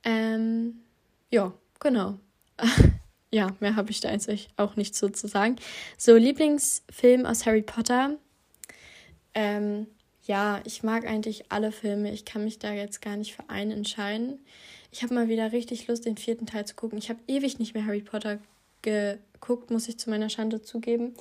Ähm, 0.04 0.82
ja, 1.30 1.54
genau. 1.80 2.20
ja, 3.32 3.56
mehr 3.60 3.76
habe 3.76 3.92
ich 3.92 4.02
da 4.02 4.10
eigentlich 4.10 4.50
auch 4.58 4.76
nicht 4.76 4.96
so 4.96 5.10
zu 5.10 5.28
sagen. 5.28 5.58
So, 5.98 6.16
Lieblingsfilm 6.16 7.26
aus 7.26 7.46
Harry 7.46 7.62
Potter. 7.62 8.18
Ähm, 9.34 9.88
ja, 10.30 10.62
ich 10.64 10.84
mag 10.84 11.08
eigentlich 11.08 11.52
alle 11.52 11.72
Filme. 11.72 12.12
Ich 12.14 12.24
kann 12.24 12.44
mich 12.44 12.60
da 12.60 12.72
jetzt 12.72 13.02
gar 13.02 13.18
nicht 13.18 13.34
für 13.34 13.50
einen 13.50 13.72
entscheiden. 13.72 14.38
Ich 14.92 15.02
habe 15.02 15.16
mal 15.16 15.28
wieder 15.28 15.52
richtig 15.52 15.88
Lust, 15.88 16.06
den 16.06 16.18
vierten 16.18 16.46
Teil 16.46 16.66
zu 16.66 16.76
gucken. 16.76 17.00
Ich 17.00 17.10
habe 17.10 17.20
ewig 17.28 17.58
nicht 17.58 17.74
mehr 17.74 17.84
Harry 17.84 18.02
Potter 18.02 18.38
geguckt, 18.84 19.72
muss 19.72 19.88
ich 19.88 19.98
zu 19.98 20.12
meiner 20.12 20.30
Schande 20.30 20.62
zugeben. 20.62 21.16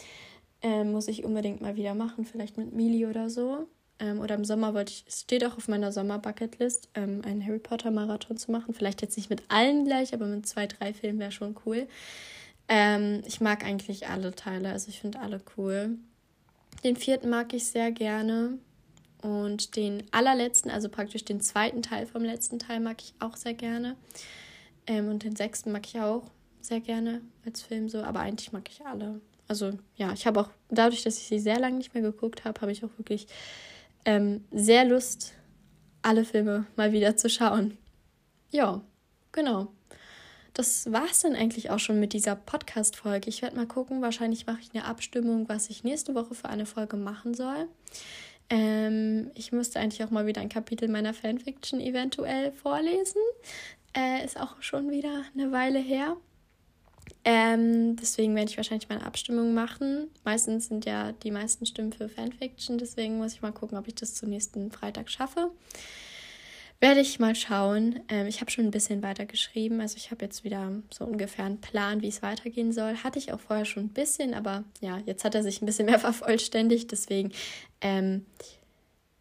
Ähm, 0.61 0.93
muss 0.93 1.09
ich 1.09 1.25
unbedingt 1.25 1.63
mal 1.63 1.77
wieder 1.77 1.95
machen, 1.95 2.27
vielleicht 2.27 2.59
mit 2.59 2.75
Mili 2.75 3.07
oder 3.07 3.31
so. 3.31 3.67
Ähm, 3.99 4.21
oder 4.21 4.35
im 4.35 4.45
Sommer 4.45 4.75
wollte 4.75 4.93
ich, 4.93 5.05
es 5.09 5.23
steht 5.23 5.43
auch 5.43 5.57
auf 5.57 5.69
meiner 5.69 5.91
Sommer-Bucketlist, 5.91 6.91
ähm, 6.95 7.23
einen 7.25 7.43
Harry 7.47 7.61
Potter-Marathon 7.61 8.37
zu 8.37 8.53
machen. 8.53 8.75
Vielleicht 8.75 9.01
jetzt 9.01 9.17
nicht 9.17 9.31
mit 9.31 9.43
allen 9.49 9.87
gleich, 9.87 10.13
aber 10.13 10.27
mit 10.27 10.47
zwei, 10.47 10.67
drei 10.67 10.93
Filmen 10.93 11.19
wäre 11.19 11.33
schon 11.33 11.57
cool. 11.65 11.89
Ähm, 12.69 13.23
ich 13.27 13.41
mag 13.41 13.65
eigentlich 13.65 14.09
alle 14.09 14.35
Teile, 14.35 14.71
also 14.71 14.91
ich 14.91 15.01
finde 15.01 15.21
alle 15.21 15.41
cool. 15.57 15.97
Den 16.85 16.97
vierten 16.97 17.31
mag 17.31 17.55
ich 17.55 17.65
sehr 17.65 17.91
gerne. 17.91 18.59
Und 19.23 19.77
den 19.77 20.05
allerletzten, 20.13 20.71
also 20.71 20.89
praktisch 20.89 21.25
den 21.25 21.41
zweiten 21.41 21.83
Teil 21.83 22.07
vom 22.07 22.23
letzten 22.23 22.59
Teil, 22.59 22.81
mag 22.81 23.03
ich 23.03 23.15
auch 23.19 23.37
sehr 23.37 23.55
gerne. 23.55 23.97
Ähm, 24.87 25.09
und 25.09 25.25
den 25.25 25.37
sechsten 25.37 25.73
mag 25.73 25.87
ich 25.87 26.01
auch 26.01 26.25
sehr 26.61 26.81
gerne 26.81 27.23
als 27.45 27.63
Film 27.63 27.89
so, 27.89 28.03
aber 28.03 28.21
eigentlich 28.21 28.53
mag 28.53 28.69
ich 28.71 28.85
alle. 28.87 29.21
Also 29.49 29.73
ja, 29.97 30.13
ich 30.13 30.27
habe 30.27 30.41
auch, 30.41 30.51
dadurch, 30.69 31.03
dass 31.03 31.19
ich 31.19 31.27
sie 31.27 31.39
sehr 31.39 31.59
lange 31.59 31.79
nicht 31.79 31.95
mehr 31.95 32.03
geguckt 32.03 32.45
habe, 32.45 32.61
habe 32.61 32.71
ich 32.71 32.85
auch 32.85 32.91
wirklich 32.99 33.27
ähm, 34.05 34.45
sehr 34.53 34.85
Lust, 34.85 35.33
alle 36.03 36.25
Filme 36.25 36.67
mal 36.77 36.93
wieder 36.93 37.17
zu 37.17 37.29
schauen. 37.29 37.77
Ja, 38.51 38.83
genau. 39.33 39.69
Das 40.55 40.91
war 40.91 41.05
es 41.05 41.21
dann 41.21 41.35
eigentlich 41.35 41.71
auch 41.71 41.79
schon 41.79 42.01
mit 42.01 42.13
dieser 42.13 42.35
Podcast-Folge. 42.35 43.29
Ich 43.29 43.43
werde 43.43 43.57
mal 43.57 43.67
gucken, 43.67 44.03
wahrscheinlich 44.03 44.47
mache 44.47 44.61
ich 44.61 44.75
eine 44.75 44.85
Abstimmung, 44.85 45.49
was 45.49 45.71
ich 45.71 45.85
nächste 45.85 46.15
Woche 46.15 46.35
für 46.35 46.49
eine 46.49 46.67
Folge 46.67 46.97
machen 46.97 47.35
soll. 47.35 47.69
Ähm, 48.51 49.31
ich 49.35 49.53
müsste 49.53 49.79
eigentlich 49.81 50.03
auch 50.05 50.11
mal 50.11 50.27
wieder 50.27 50.41
ein 50.41 50.49
Kapitel 50.49 50.89
meiner 50.89 51.15
Fanfiction 51.15 51.81
eventuell 51.81 52.53
vorlesen. 52.53 53.21
Äh, 53.97 54.25
ist 54.25 54.41
auch 54.41 54.61
schon 54.61 54.91
wieder 54.91 55.25
eine 55.35 55.53
Weile 55.53 55.79
her. 55.79 56.17
Ähm, 57.25 57.97
deswegen 57.97 58.35
werde 58.35 58.51
ich 58.51 58.57
wahrscheinlich 58.57 58.89
mal 58.89 58.97
eine 58.97 59.07
Abstimmung 59.07 59.55
machen. 59.55 60.09
Meistens 60.25 60.69
sind 60.69 60.85
ja 60.85 61.13
die 61.13 61.31
meisten 61.31 61.67
Stimmen 61.67 61.93
für 61.93 62.09
Fanfiction, 62.09 62.79
deswegen 62.79 63.19
muss 63.19 63.35
ich 63.35 63.43
mal 63.43 63.53
gucken, 63.53 63.77
ob 63.77 63.89
ich 63.89 63.95
das 63.95 64.15
zum 64.15 64.31
nächsten 64.31 64.71
Freitag 64.71 65.11
schaffe. 65.11 65.51
Werde 66.81 67.01
ich 67.01 67.19
mal 67.19 67.35
schauen. 67.35 68.01
Ähm, 68.09 68.29
ich 68.29 68.41
habe 68.41 68.51
schon 68.51 68.65
ein 68.65 68.71
bisschen 68.71 69.03
weiter 69.03 69.27
geschrieben. 69.27 69.81
Also 69.81 69.97
ich 69.97 70.13
habe 70.13 70.25
jetzt 70.25 70.45
wieder 70.45 70.71
so 70.91 71.05
ungefähr 71.05 71.45
einen 71.45 71.61
Plan, 71.61 72.03
wie 72.03 72.09
es 72.09 72.23
weitergehen 72.23 72.73
soll. 72.73 72.97
Hatte 72.99 73.19
ich 73.19 73.33
auch 73.33 73.41
vorher 73.41 73.65
schon 73.65 73.87
ein 73.87 73.93
bisschen, 73.93 74.33
aber 74.33 74.63
ja, 74.81 74.99
jetzt 75.05 75.25
hat 75.25 75.35
er 75.35 75.43
sich 75.43 75.61
ein 75.61 75.67
bisschen 75.67 75.87
mehr 75.87 75.99
vervollständigt. 75.99 76.93
Deswegen, 76.93 77.33
ähm, 77.81 78.27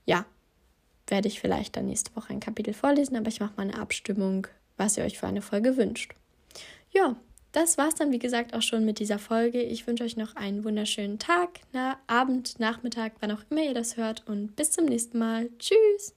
ja, 0.05 0.25
werde 1.07 1.27
ich 1.27 1.39
vielleicht 1.39 1.75
dann 1.77 1.87
nächste 1.87 2.15
Woche 2.15 2.31
ein 2.31 2.39
Kapitel 2.39 2.73
vorlesen, 2.73 3.15
aber 3.15 3.29
ich 3.29 3.39
mache 3.39 3.53
mal 3.57 3.63
eine 3.63 3.79
Abstimmung, 3.79 4.45
was 4.75 4.97
ihr 4.97 5.03
euch 5.03 5.17
für 5.17 5.27
eine 5.27 5.41
Folge 5.41 5.77
wünscht. 5.77 6.13
Ja, 6.91 7.15
das 7.53 7.79
war's 7.79 7.95
dann, 7.95 8.11
wie 8.11 8.19
gesagt, 8.19 8.53
auch 8.53 8.61
schon 8.61 8.85
mit 8.85 8.99
dieser 8.99 9.17
Folge. 9.17 9.63
Ich 9.63 9.87
wünsche 9.87 10.03
euch 10.03 10.15
noch 10.15 10.35
einen 10.35 10.63
wunderschönen 10.63 11.17
Tag, 11.17 11.61
na, 11.73 11.97
Abend, 12.05 12.59
Nachmittag, 12.59 13.13
wann 13.19 13.31
auch 13.31 13.43
immer 13.49 13.63
ihr 13.63 13.73
das 13.73 13.97
hört 13.97 14.27
und 14.27 14.55
bis 14.55 14.71
zum 14.71 14.85
nächsten 14.85 15.17
Mal. 15.17 15.49
Tschüss! 15.57 16.13